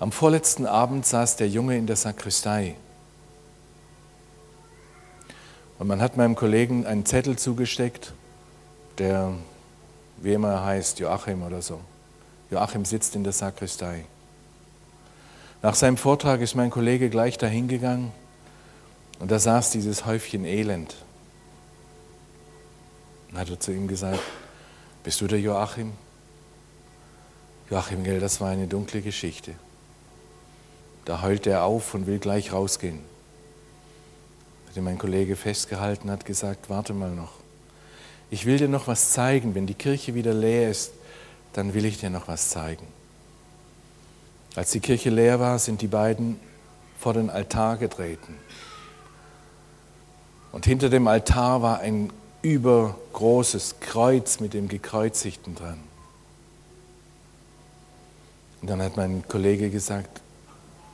Am 0.00 0.12
vorletzten 0.12 0.64
Abend 0.64 1.04
saß 1.04 1.36
der 1.36 1.50
Junge 1.50 1.76
in 1.76 1.86
der 1.86 1.94
Sakristei. 1.94 2.74
Und 5.78 5.88
man 5.88 6.00
hat 6.00 6.16
meinem 6.16 6.36
Kollegen 6.36 6.86
einen 6.86 7.04
Zettel 7.04 7.38
zugesteckt, 7.38 8.14
der, 8.96 9.34
wie 10.16 10.32
immer 10.32 10.52
er 10.52 10.64
heißt, 10.64 11.00
Joachim 11.00 11.42
oder 11.42 11.60
so. 11.60 11.80
Joachim 12.50 12.86
sitzt 12.86 13.14
in 13.14 13.24
der 13.24 13.34
Sakristei. 13.34 14.06
Nach 15.60 15.74
seinem 15.74 15.98
Vortrag 15.98 16.40
ist 16.40 16.54
mein 16.54 16.70
Kollege 16.70 17.10
gleich 17.10 17.36
dahin 17.36 17.68
gegangen 17.68 18.10
und 19.18 19.30
da 19.30 19.38
saß 19.38 19.70
dieses 19.70 20.06
Häufchen 20.06 20.46
Elend. 20.46 20.96
Dann 23.28 23.40
hat 23.40 23.50
er 23.50 23.60
zu 23.60 23.70
ihm 23.70 23.86
gesagt, 23.86 24.20
bist 25.04 25.20
du 25.20 25.26
der 25.26 25.40
Joachim? 25.40 25.92
Joachim, 27.68 28.02
gell, 28.02 28.18
das 28.18 28.40
war 28.40 28.48
eine 28.48 28.66
dunkle 28.66 29.02
Geschichte. 29.02 29.54
Da 31.04 31.22
heult 31.22 31.46
er 31.46 31.64
auf 31.64 31.94
und 31.94 32.06
will 32.06 32.18
gleich 32.18 32.52
rausgehen. 32.52 33.00
Hat 34.68 34.82
mein 34.82 34.98
Kollege 34.98 35.34
festgehalten, 35.34 36.10
hat 36.10 36.24
gesagt, 36.24 36.70
warte 36.70 36.94
mal 36.94 37.10
noch. 37.10 37.32
Ich 38.30 38.46
will 38.46 38.58
dir 38.58 38.68
noch 38.68 38.86
was 38.86 39.10
zeigen. 39.10 39.54
Wenn 39.54 39.66
die 39.66 39.74
Kirche 39.74 40.14
wieder 40.14 40.32
leer 40.32 40.70
ist, 40.70 40.92
dann 41.52 41.74
will 41.74 41.84
ich 41.84 41.98
dir 41.98 42.10
noch 42.10 42.28
was 42.28 42.50
zeigen. 42.50 42.86
Als 44.54 44.70
die 44.70 44.80
Kirche 44.80 45.10
leer 45.10 45.40
war, 45.40 45.58
sind 45.58 45.82
die 45.82 45.88
beiden 45.88 46.38
vor 46.98 47.14
den 47.14 47.30
Altar 47.30 47.76
getreten. 47.76 48.36
Und 50.52 50.66
hinter 50.66 50.88
dem 50.88 51.08
Altar 51.08 51.62
war 51.62 51.80
ein 51.80 52.12
übergroßes 52.42 53.76
Kreuz 53.80 54.40
mit 54.40 54.54
dem 54.54 54.68
Gekreuzigten 54.68 55.54
dran. 55.54 55.78
Und 58.60 58.68
dann 58.68 58.82
hat 58.82 58.96
mein 58.96 59.26
Kollege 59.26 59.70
gesagt, 59.70 60.20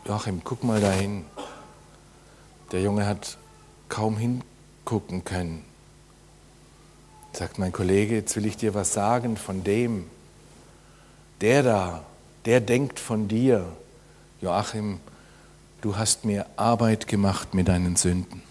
Joachim, 0.07 0.41
guck 0.45 0.63
mal 0.63 0.81
dahin. 0.81 1.25
Der 2.71 2.81
Junge 2.81 3.07
hat 3.07 3.39
kaum 3.89 4.17
hingucken 4.17 5.25
können. 5.25 5.65
Sagt 7.33 7.59
mein 7.59 7.73
Kollege, 7.73 8.15
jetzt 8.15 8.37
will 8.37 8.47
ich 8.47 8.57
dir 8.57 8.73
was 8.75 8.93
sagen 8.93 9.37
von 9.37 9.65
dem. 9.65 10.07
Der 11.41 11.65
da, 11.65 12.05
der 12.45 12.61
denkt 12.61 13.01
von 13.01 13.27
dir. 13.27 13.67
Joachim, 14.41 15.01
du 15.81 15.97
hast 15.97 16.25
mir 16.25 16.47
Arbeit 16.57 17.09
gemacht 17.09 17.53
mit 17.53 17.67
deinen 17.67 17.97
Sünden. 17.97 18.43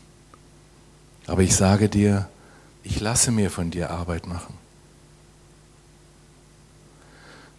Aber 1.25 1.41
ich 1.41 1.55
sage 1.55 1.87
dir, 1.87 2.27
ich 2.83 2.99
lasse 2.99 3.31
mir 3.31 3.49
von 3.49 3.71
dir 3.71 3.91
Arbeit 3.91 4.27
machen. 4.27 4.55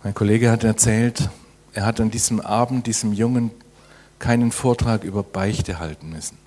Mein 0.04 0.12
Kollege 0.12 0.50
hat 0.50 0.64
erzählt, 0.64 1.30
er 1.72 1.86
hat 1.86 1.98
an 1.98 2.10
diesem 2.10 2.40
Abend 2.40 2.86
diesem 2.86 3.14
Jungen 3.14 3.50
keinen 4.18 4.52
Vortrag 4.52 5.04
über 5.04 5.22
Beichte 5.22 5.78
halten 5.78 6.10
müssen. 6.10 6.38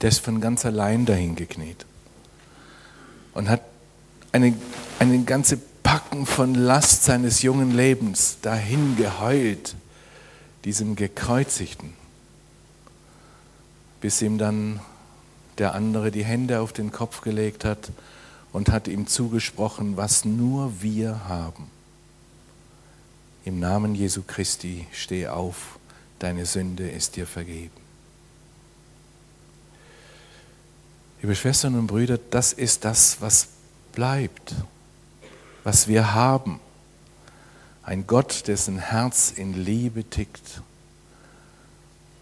Der 0.00 0.08
ist 0.08 0.20
von 0.20 0.40
ganz 0.40 0.64
allein 0.66 1.06
dahin 1.06 1.36
gekniet 1.36 1.86
und 3.34 3.48
hat 3.48 3.62
eine, 4.32 4.54
eine 4.98 5.22
ganze 5.24 5.58
Packen 5.82 6.26
von 6.26 6.54
Last 6.54 7.04
seines 7.04 7.42
jungen 7.42 7.70
Lebens 7.70 8.38
dahin 8.40 8.96
geheult, 8.96 9.74
diesem 10.64 10.96
Gekreuzigten, 10.96 11.92
bis 14.00 14.22
ihm 14.22 14.38
dann 14.38 14.80
der 15.58 15.74
andere 15.74 16.10
die 16.10 16.24
Hände 16.24 16.60
auf 16.60 16.72
den 16.72 16.92
Kopf 16.92 17.20
gelegt 17.20 17.64
hat 17.64 17.90
und 18.52 18.70
hat 18.70 18.88
ihm 18.88 19.06
zugesprochen, 19.06 19.96
was 19.96 20.24
nur 20.24 20.82
wir 20.82 21.28
haben. 21.28 21.70
Im 23.44 23.58
Namen 23.58 23.94
Jesu 23.96 24.22
Christi 24.24 24.86
steh 24.92 25.26
auf, 25.26 25.78
deine 26.20 26.46
Sünde 26.46 26.88
ist 26.88 27.16
dir 27.16 27.26
vergeben. 27.26 27.72
Liebe 31.20 31.34
Schwestern 31.34 31.76
und 31.76 31.88
Brüder, 31.88 32.18
das 32.30 32.52
ist 32.52 32.84
das, 32.84 33.20
was 33.20 33.48
bleibt, 33.92 34.54
was 35.64 35.88
wir 35.88 36.14
haben. 36.14 36.60
Ein 37.82 38.06
Gott, 38.06 38.46
dessen 38.46 38.78
Herz 38.78 39.32
in 39.34 39.54
Liebe 39.54 40.04
tickt 40.04 40.62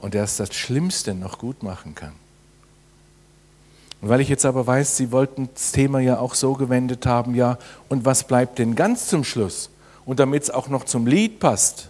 und 0.00 0.14
der 0.14 0.24
es 0.24 0.38
das 0.38 0.54
Schlimmste 0.54 1.14
noch 1.14 1.38
gut 1.38 1.62
machen 1.62 1.94
kann. 1.94 2.14
Und 4.00 4.08
weil 4.08 4.22
ich 4.22 4.30
jetzt 4.30 4.46
aber 4.46 4.66
weiß, 4.66 4.96
Sie 4.96 5.12
wollten 5.12 5.50
das 5.52 5.72
Thema 5.72 6.00
ja 6.00 6.18
auch 6.18 6.34
so 6.34 6.54
gewendet 6.54 7.04
haben, 7.04 7.34
ja, 7.34 7.58
und 7.90 8.06
was 8.06 8.26
bleibt 8.26 8.58
denn 8.58 8.74
ganz 8.74 9.08
zum 9.08 9.24
Schluss? 9.24 9.68
Und 10.10 10.18
damit 10.18 10.42
es 10.42 10.50
auch 10.50 10.66
noch 10.66 10.82
zum 10.82 11.06
Lied 11.06 11.38
passt. 11.38 11.88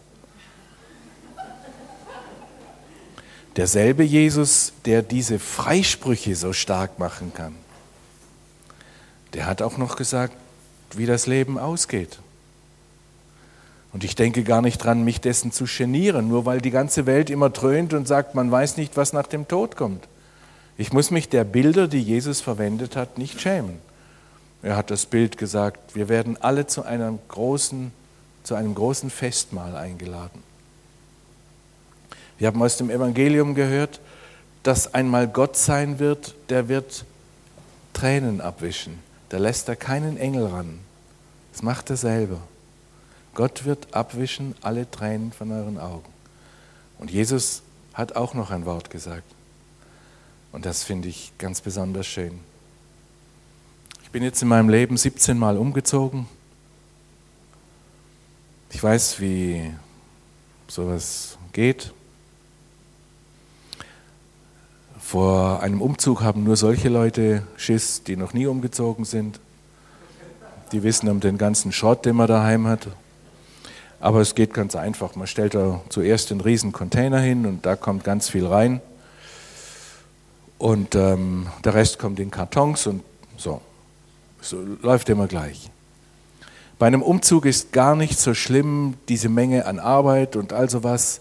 Derselbe 3.57 4.05
Jesus, 4.05 4.75
der 4.85 5.01
diese 5.01 5.39
Freisprüche 5.39 6.37
so 6.37 6.53
stark 6.53 6.99
machen 6.99 7.33
kann, 7.33 7.55
der 9.33 9.47
hat 9.47 9.63
auch 9.63 9.79
noch 9.79 9.97
gesagt, 9.97 10.35
wie 10.95 11.07
das 11.07 11.27
Leben 11.27 11.57
ausgeht. 11.59 12.19
Und 13.95 14.05
ich 14.05 14.17
denke 14.17 14.45
gar 14.45 14.61
nicht 14.61 14.85
dran, 14.85 15.03
mich 15.03 15.23
dessen 15.23 15.51
zu 15.51 15.65
genieren, 15.65 16.29
nur 16.29 16.45
weil 16.45 16.61
die 16.61 16.71
ganze 16.71 17.07
Welt 17.07 17.31
immer 17.31 17.49
dröhnt 17.49 17.95
und 17.95 18.07
sagt, 18.07 18.35
man 18.35 18.51
weiß 18.51 18.77
nicht, 18.77 18.99
was 18.99 19.15
nach 19.15 19.29
dem 19.29 19.49
Tod 19.49 19.77
kommt. 19.77 20.07
Ich 20.77 20.93
muss 20.93 21.11
mich 21.11 21.31
der 21.31 21.45
Bilder, 21.45 21.89
die 21.89 22.03
Jesus 22.03 22.43
verwendet 22.43 22.97
hat, 22.97 23.17
nicht 23.17 23.41
schämen. 23.41 23.79
Er 24.63 24.77
hat 24.77 24.91
das 24.91 25.07
Bild 25.07 25.39
gesagt, 25.39 25.95
wir 25.95 26.11
werden 26.11 26.37
alle 26.39 26.67
zu 26.67 26.83
einem 26.83 27.19
großen, 27.29 27.99
zu 28.51 28.57
einem 28.57 28.75
großen 28.75 29.11
Festmahl 29.11 29.77
eingeladen. 29.77 30.43
Wir 32.37 32.49
haben 32.49 32.61
aus 32.61 32.79
dem 32.79 32.91
Evangelium 32.91 33.55
gehört, 33.55 34.01
dass 34.65 34.93
einmal 34.93 35.29
Gott 35.29 35.57
sein 35.57 36.01
wird, 36.01 36.35
der 36.49 36.69
wird 36.69 37.05
Tränen 37.93 38.41
abwischen. 38.41 38.99
Da 39.29 39.39
lässt 39.39 39.69
er 39.69 39.77
keinen 39.77 40.17
Engel 40.17 40.47
ran. 40.47 40.81
Das 41.53 41.63
macht 41.63 41.91
er 41.91 41.97
selber. 41.97 42.41
Gott 43.35 43.67
wird 43.67 43.95
abwischen 43.95 44.57
alle 44.63 44.91
Tränen 44.91 45.31
von 45.31 45.53
euren 45.53 45.79
Augen. 45.79 46.13
Und 46.99 47.13
Jesus 47.13 47.63
hat 47.95 48.17
auch 48.17 48.35
noch 48.35 48.51
ein 48.51 48.67
Wort 48.67 48.91
gesagt. 48.91 49.31
Und 50.51 50.67
das 50.67 50.83
finde 50.83 51.07
ich 51.07 51.31
ganz 51.39 51.61
besonders 51.61 52.09
schön. 52.09 52.41
Ich 54.03 54.11
bin 54.11 54.25
jetzt 54.25 54.43
in 54.43 54.49
meinem 54.49 54.71
Leben 54.71 54.97
17 54.97 55.39
Mal 55.39 55.57
umgezogen. 55.57 56.27
Ich 58.73 58.83
weiß, 58.83 59.21
wie 59.21 59.73
sowas 60.69 61.37
geht. 61.53 61.93
Vor 64.99 65.61
einem 65.61 65.83
Umzug 65.83 66.23
haben 66.23 66.45
nur 66.45 66.57
solche 66.57 66.89
Leute 66.89 67.43
Schiss, 67.57 68.05
die 68.05 68.17
noch 68.17 68.33
nie 68.33 68.47
umgezogen 68.47 69.05
sind. 69.05 69.41
Die 70.71 70.85
wissen 70.85 71.09
um 71.09 71.19
den 71.19 71.37
ganzen 71.37 71.73
Schrott, 71.73 72.07
den 72.07 72.15
man 72.15 72.29
daheim 72.29 72.69
hat. 72.69 72.87
Aber 73.99 74.21
es 74.21 74.37
geht 74.37 74.55
ganz 74.55 74.77
einfach. 74.77 75.17
Man 75.17 75.27
stellt 75.27 75.55
da 75.55 75.81
zuerst 75.89 76.31
einen 76.31 76.41
riesen 76.41 76.71
Container 76.71 77.19
hin 77.19 77.47
und 77.47 77.67
da 77.67 77.75
kommt 77.75 78.05
ganz 78.05 78.29
viel 78.29 78.47
rein. 78.47 78.81
Und 80.59 80.95
ähm, 80.95 81.49
der 81.65 81.75
Rest 81.75 81.99
kommt 81.99 82.21
in 82.21 82.31
Kartons 82.31 82.87
und 82.87 83.03
so. 83.37 83.61
So 84.41 84.59
läuft 84.81 85.09
immer 85.09 85.27
gleich. 85.27 85.71
Bei 86.81 86.87
einem 86.87 87.03
Umzug 87.03 87.45
ist 87.45 87.75
gar 87.75 87.95
nicht 87.95 88.19
so 88.19 88.33
schlimm 88.33 88.95
diese 89.11 89.29
Menge 89.29 89.67
an 89.67 89.79
Arbeit 89.79 90.35
und 90.35 90.55
all 90.55 90.71
sowas. 90.71 91.21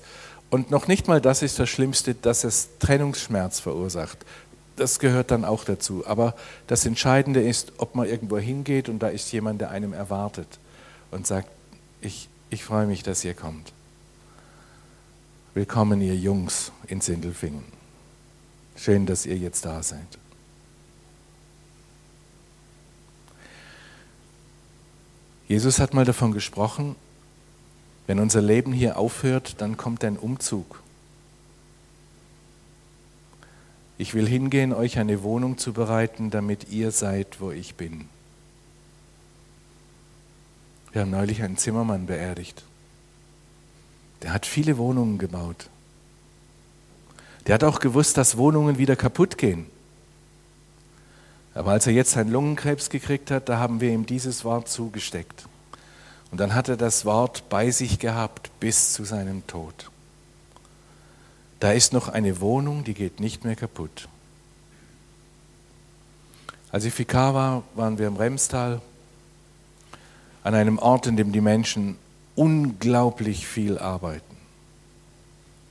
Und 0.49 0.71
noch 0.71 0.87
nicht 0.87 1.09
mal 1.09 1.19
das 1.19 1.41
ist 1.41 1.59
das 1.59 1.67
Schlimmste, 1.67 2.15
dass 2.15 2.45
es 2.45 2.69
Trennungsschmerz 2.79 3.59
verursacht. 3.59 4.19
Das 4.77 4.99
gehört 4.99 5.31
dann 5.31 5.43
auch 5.43 5.65
dazu. 5.65 6.07
Aber 6.07 6.33
das 6.67 6.85
Entscheidende 6.85 7.41
ist, 7.41 7.73
ob 7.75 7.93
man 7.93 8.07
irgendwo 8.07 8.37
hingeht 8.37 8.87
und 8.87 8.99
da 8.99 9.09
ist 9.09 9.33
jemand, 9.33 9.59
der 9.59 9.69
einem 9.69 9.91
erwartet 9.91 10.47
und 11.11 11.27
sagt, 11.27 11.49
ich, 11.99 12.29
ich 12.49 12.63
freue 12.63 12.87
mich, 12.87 13.03
dass 13.03 13.25
ihr 13.25 13.33
kommt. 13.33 13.73
Willkommen, 15.55 15.99
ihr 15.99 16.15
Jungs 16.15 16.71
in 16.87 17.01
Sindelfingen. 17.01 17.65
Schön, 18.77 19.05
dass 19.05 19.25
ihr 19.25 19.35
jetzt 19.35 19.65
da 19.65 19.83
seid. 19.83 20.07
Jesus 25.49 25.79
hat 25.79 25.95
mal 25.95 26.05
davon 26.05 26.31
gesprochen, 26.31 26.95
wenn 28.05 28.19
unser 28.19 28.41
Leben 28.41 28.71
hier 28.71 28.97
aufhört, 28.97 29.55
dann 29.57 29.77
kommt 29.77 30.03
ein 30.03 30.15
Umzug. 30.15 30.81
Ich 33.97 34.13
will 34.13 34.27
hingehen, 34.27 34.71
euch 34.71 34.99
eine 34.99 35.23
Wohnung 35.23 35.57
zu 35.57 35.73
bereiten, 35.73 36.29
damit 36.29 36.69
ihr 36.69 36.91
seid, 36.91 37.41
wo 37.41 37.51
ich 37.51 37.73
bin. 37.73 38.07
Wir 40.91 41.01
haben 41.01 41.11
neulich 41.11 41.41
einen 41.41 41.57
Zimmermann 41.57 42.05
beerdigt. 42.05 42.63
Der 44.21 44.33
hat 44.33 44.45
viele 44.45 44.77
Wohnungen 44.77 45.17
gebaut. 45.17 45.67
Der 47.47 47.55
hat 47.55 47.63
auch 47.63 47.79
gewusst, 47.79 48.17
dass 48.17 48.37
Wohnungen 48.37 48.77
wieder 48.77 48.95
kaputt 48.95 49.39
gehen. 49.39 49.65
Aber 51.59 51.71
als 51.71 51.85
er 51.87 51.91
jetzt 51.91 52.11
seinen 52.11 52.31
Lungenkrebs 52.31 52.89
gekriegt 52.89 53.31
hat, 53.31 53.49
da 53.49 53.59
haben 53.59 53.81
wir 53.81 53.91
ihm 53.91 54.05
dieses 54.05 54.45
Wort 54.45 54.69
zugesteckt. 54.69 55.45
Und 56.31 56.39
dann 56.39 56.55
hat 56.55 56.69
er 56.69 56.77
das 56.77 57.03
Wort 57.03 57.49
bei 57.49 57.69
sich 57.69 57.99
gehabt 57.99 58.49
bis 58.61 58.93
zu 58.93 59.03
seinem 59.03 59.45
Tod. 59.45 59.91
Da 61.59 61.73
ist 61.73 61.91
noch 61.91 62.07
eine 62.07 62.39
Wohnung, 62.39 62.85
die 62.85 62.93
geht 62.93 63.19
nicht 63.19 63.43
mehr 63.43 63.57
kaputt. 63.57 64.07
Als 66.71 66.85
ich 66.85 66.97
Vikar 66.97 67.33
war, 67.33 67.63
waren 67.75 67.97
wir 67.97 68.07
im 68.07 68.15
Remstal, 68.15 68.81
an 70.45 70.55
einem 70.55 70.79
Ort, 70.79 71.07
in 71.07 71.17
dem 71.17 71.33
die 71.33 71.41
Menschen 71.41 71.97
unglaublich 72.35 73.45
viel 73.45 73.77
arbeiten. 73.77 74.37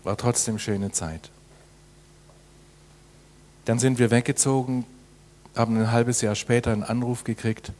War 0.05 0.19
trotzdem 0.19 0.59
schöne 0.59 0.93
Zeit. 0.93 1.31
Dann 3.65 3.79
sind 3.79 3.99
wir 3.99 4.11
weggezogen, 4.11 4.85
haben 5.59 5.77
ein 5.77 5.93
halbes 5.93 6.21
Jahr 6.21 6.35
später 6.35 6.73
einen 6.73 6.83
Anruf 6.83 7.25
gekriegt, 7.25 7.73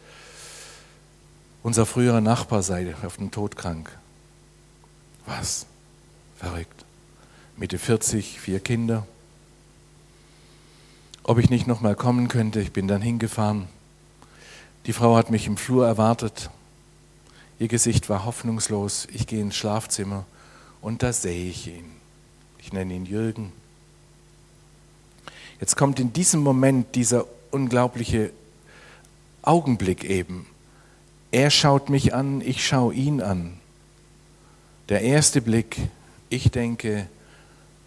unser 1.63 1.87
früherer 1.87 2.21
Nachbar 2.21 2.63
sei 2.63 2.95
auf 3.05 3.17
den 3.17 3.31
Tod 3.31 3.57
krank. 3.57 3.97
Was? 5.27 5.67
Verrückt. 6.37 6.85
Mitte 7.57 7.79
40, 7.79 8.41
vier 8.41 8.61
Kinder. 8.61 9.07
Ob 11.25 11.39
ich 11.39 11.51
nicht 11.51 11.67
noch 11.67 11.81
mal 11.81 11.95
kommen 11.95 12.29
könnte, 12.29 12.61
ich 12.61 12.73
bin 12.73 12.89
dann 12.89 13.03
hingefahren. 13.03 13.69
Die 14.87 14.93
Frau 14.93 15.17
hat 15.17 15.31
mich 15.31 15.47
im 15.47 15.57
Flur 15.57 15.87
erwartet. 15.87 16.49
Ihr 17.59 17.69
Gesicht 17.69 18.09
war 18.09 18.25
hoffnungslos. 18.25 19.07
Ich 19.13 19.27
gehe 19.27 19.41
ins 19.41 19.57
Schlafzimmer 19.57 20.25
und 20.81 21.03
da 21.03 21.13
sehe 21.13 21.51
ich 21.51 21.67
ihn. 21.67 21.91
Ich 22.61 22.73
nenne 22.73 22.95
ihn 22.95 23.05
Jürgen. 23.05 23.53
Jetzt 25.61 25.77
kommt 25.77 25.99
in 25.99 26.13
diesem 26.13 26.41
Moment 26.41 26.95
dieser 26.95 27.27
unglaubliche 27.51 28.33
Augenblick 29.43 30.05
eben, 30.05 30.47
er 31.31 31.51
schaut 31.51 31.91
mich 31.91 32.15
an, 32.15 32.41
ich 32.41 32.67
schaue 32.67 32.95
ihn 32.95 33.21
an. 33.21 33.59
Der 34.89 35.03
erste 35.03 35.43
Blick, 35.43 35.77
ich 36.31 36.51
denke, 36.51 37.07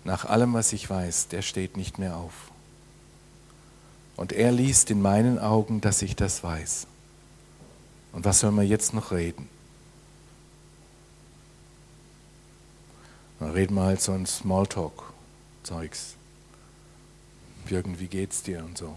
nach 0.04 0.26
allem, 0.26 0.54
was 0.54 0.74
ich 0.74 0.90
weiß, 0.90 1.28
der 1.30 1.42
steht 1.42 1.78
nicht 1.78 1.98
mehr 1.98 2.18
auf. 2.18 2.52
Und 4.16 4.32
er 4.32 4.52
liest 4.52 4.92
in 4.92 5.02
meinen 5.02 5.40
Augen, 5.40 5.82
dass 5.82 6.02
ich 6.02 6.16
das 6.16 6.44
weiß. 6.44 6.86
Und 8.12 8.26
was 8.26 8.40
soll 8.40 8.52
man 8.52 8.68
jetzt 8.68 8.94
noch 8.94 9.12
reden? 9.12 9.50
Dann 13.40 13.52
reden 13.52 13.74
wir 13.74 13.84
halt 13.84 14.02
so 14.02 14.12
ein 14.12 14.28
Smalltalk-Zeugs. 14.28 16.16
Jürgen, 17.68 18.00
wie 18.00 18.08
geht's 18.08 18.44
dir 18.44 18.64
und 18.64 18.78
so. 18.78 18.96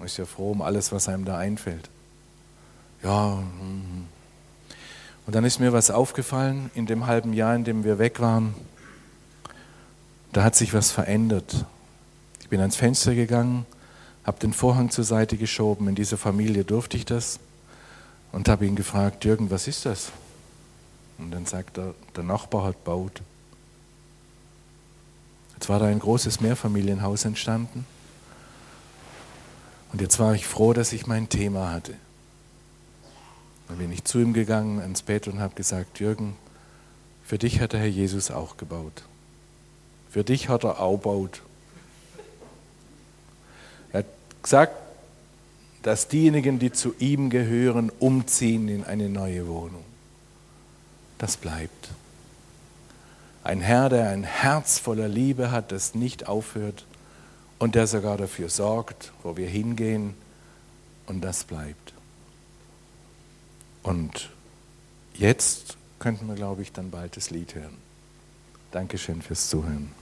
Man 0.00 0.06
ist 0.06 0.16
ja 0.16 0.24
froh 0.24 0.50
um 0.50 0.62
alles, 0.62 0.90
was 0.90 1.08
einem 1.08 1.24
da 1.24 1.38
einfällt 1.38 1.88
ja. 3.02 3.36
Mhm. 3.36 4.06
Und 5.26 5.34
dann 5.34 5.44
ist 5.44 5.60
mir 5.60 5.72
was 5.72 5.90
aufgefallen 5.90 6.70
in 6.74 6.86
dem 6.86 7.06
halben 7.06 7.32
Jahr, 7.32 7.54
in 7.54 7.64
dem 7.64 7.84
wir 7.84 7.98
weg 7.98 8.20
waren. 8.20 8.54
Da 10.32 10.42
hat 10.42 10.56
sich 10.56 10.74
was 10.74 10.90
verändert. 10.90 11.66
Ich 12.40 12.48
bin 12.48 12.60
ans 12.60 12.76
Fenster 12.76 13.14
gegangen, 13.14 13.66
habe 14.24 14.38
den 14.40 14.52
Vorhang 14.52 14.90
zur 14.90 15.04
Seite 15.04 15.36
geschoben. 15.36 15.88
In 15.88 15.94
dieser 15.94 16.16
Familie 16.16 16.64
durfte 16.64 16.96
ich 16.96 17.04
das 17.04 17.38
und 18.32 18.48
habe 18.48 18.66
ihn 18.66 18.76
gefragt, 18.76 19.24
Jürgen, 19.24 19.50
was 19.50 19.68
ist 19.68 19.86
das? 19.86 20.10
Und 21.18 21.30
dann 21.32 21.46
sagt 21.46 21.78
er, 21.78 21.94
der 22.16 22.24
Nachbar 22.24 22.64
hat 22.64 22.82
baut. 22.84 23.22
Jetzt 25.54 25.68
war 25.68 25.78
da 25.78 25.86
ein 25.86 25.98
großes 25.98 26.40
Mehrfamilienhaus 26.40 27.24
entstanden. 27.24 27.84
Und 29.92 30.00
jetzt 30.00 30.18
war 30.18 30.34
ich 30.34 30.46
froh, 30.46 30.72
dass 30.72 30.92
ich 30.92 31.06
mein 31.06 31.28
Thema 31.28 31.72
hatte. 31.72 31.94
Dann 33.68 33.78
bin 33.78 33.92
ich 33.92 34.04
zu 34.04 34.18
ihm 34.18 34.32
gegangen 34.32 34.80
ins 34.82 35.02
Bett 35.02 35.28
und 35.28 35.40
habe 35.40 35.54
gesagt, 35.54 36.00
Jürgen, 36.00 36.36
für 37.24 37.38
dich 37.38 37.60
hat 37.60 37.72
der 37.72 37.80
Herr 37.80 37.86
Jesus 37.86 38.30
auch 38.30 38.56
gebaut. 38.56 39.04
Für 40.10 40.24
dich 40.24 40.48
hat 40.48 40.64
er 40.64 40.80
auch 40.80 40.96
gebaut. 40.96 41.42
Er 43.92 44.00
hat 44.00 44.06
gesagt, 44.42 44.74
dass 45.82 46.08
diejenigen, 46.08 46.58
die 46.58 46.72
zu 46.72 46.94
ihm 46.98 47.30
gehören, 47.30 47.90
umziehen 47.98 48.68
in 48.68 48.84
eine 48.84 49.08
neue 49.08 49.46
Wohnung. 49.46 49.84
Das 51.18 51.36
bleibt. 51.36 51.90
Ein 53.42 53.60
Herr, 53.60 53.88
der 53.88 54.10
ein 54.10 54.24
Herz 54.24 54.78
voller 54.78 55.08
Liebe 55.08 55.50
hat, 55.50 55.72
das 55.72 55.94
nicht 55.94 56.28
aufhört 56.28 56.84
und 57.60 57.76
der 57.76 57.86
sogar 57.86 58.16
dafür 58.16 58.48
sorgt, 58.48 59.12
wo 59.22 59.36
wir 59.36 59.46
hingehen, 59.46 60.14
und 61.06 61.20
das 61.22 61.44
bleibt. 61.44 61.92
Und 63.82 64.30
jetzt 65.14 65.76
könnten 65.98 66.28
wir, 66.28 66.36
glaube 66.36 66.62
ich, 66.62 66.72
dann 66.72 66.90
bald 66.90 67.16
das 67.16 67.30
Lied 67.30 67.54
hören. 67.54 67.76
Dankeschön 68.70 69.20
fürs 69.20 69.48
Zuhören. 69.48 69.99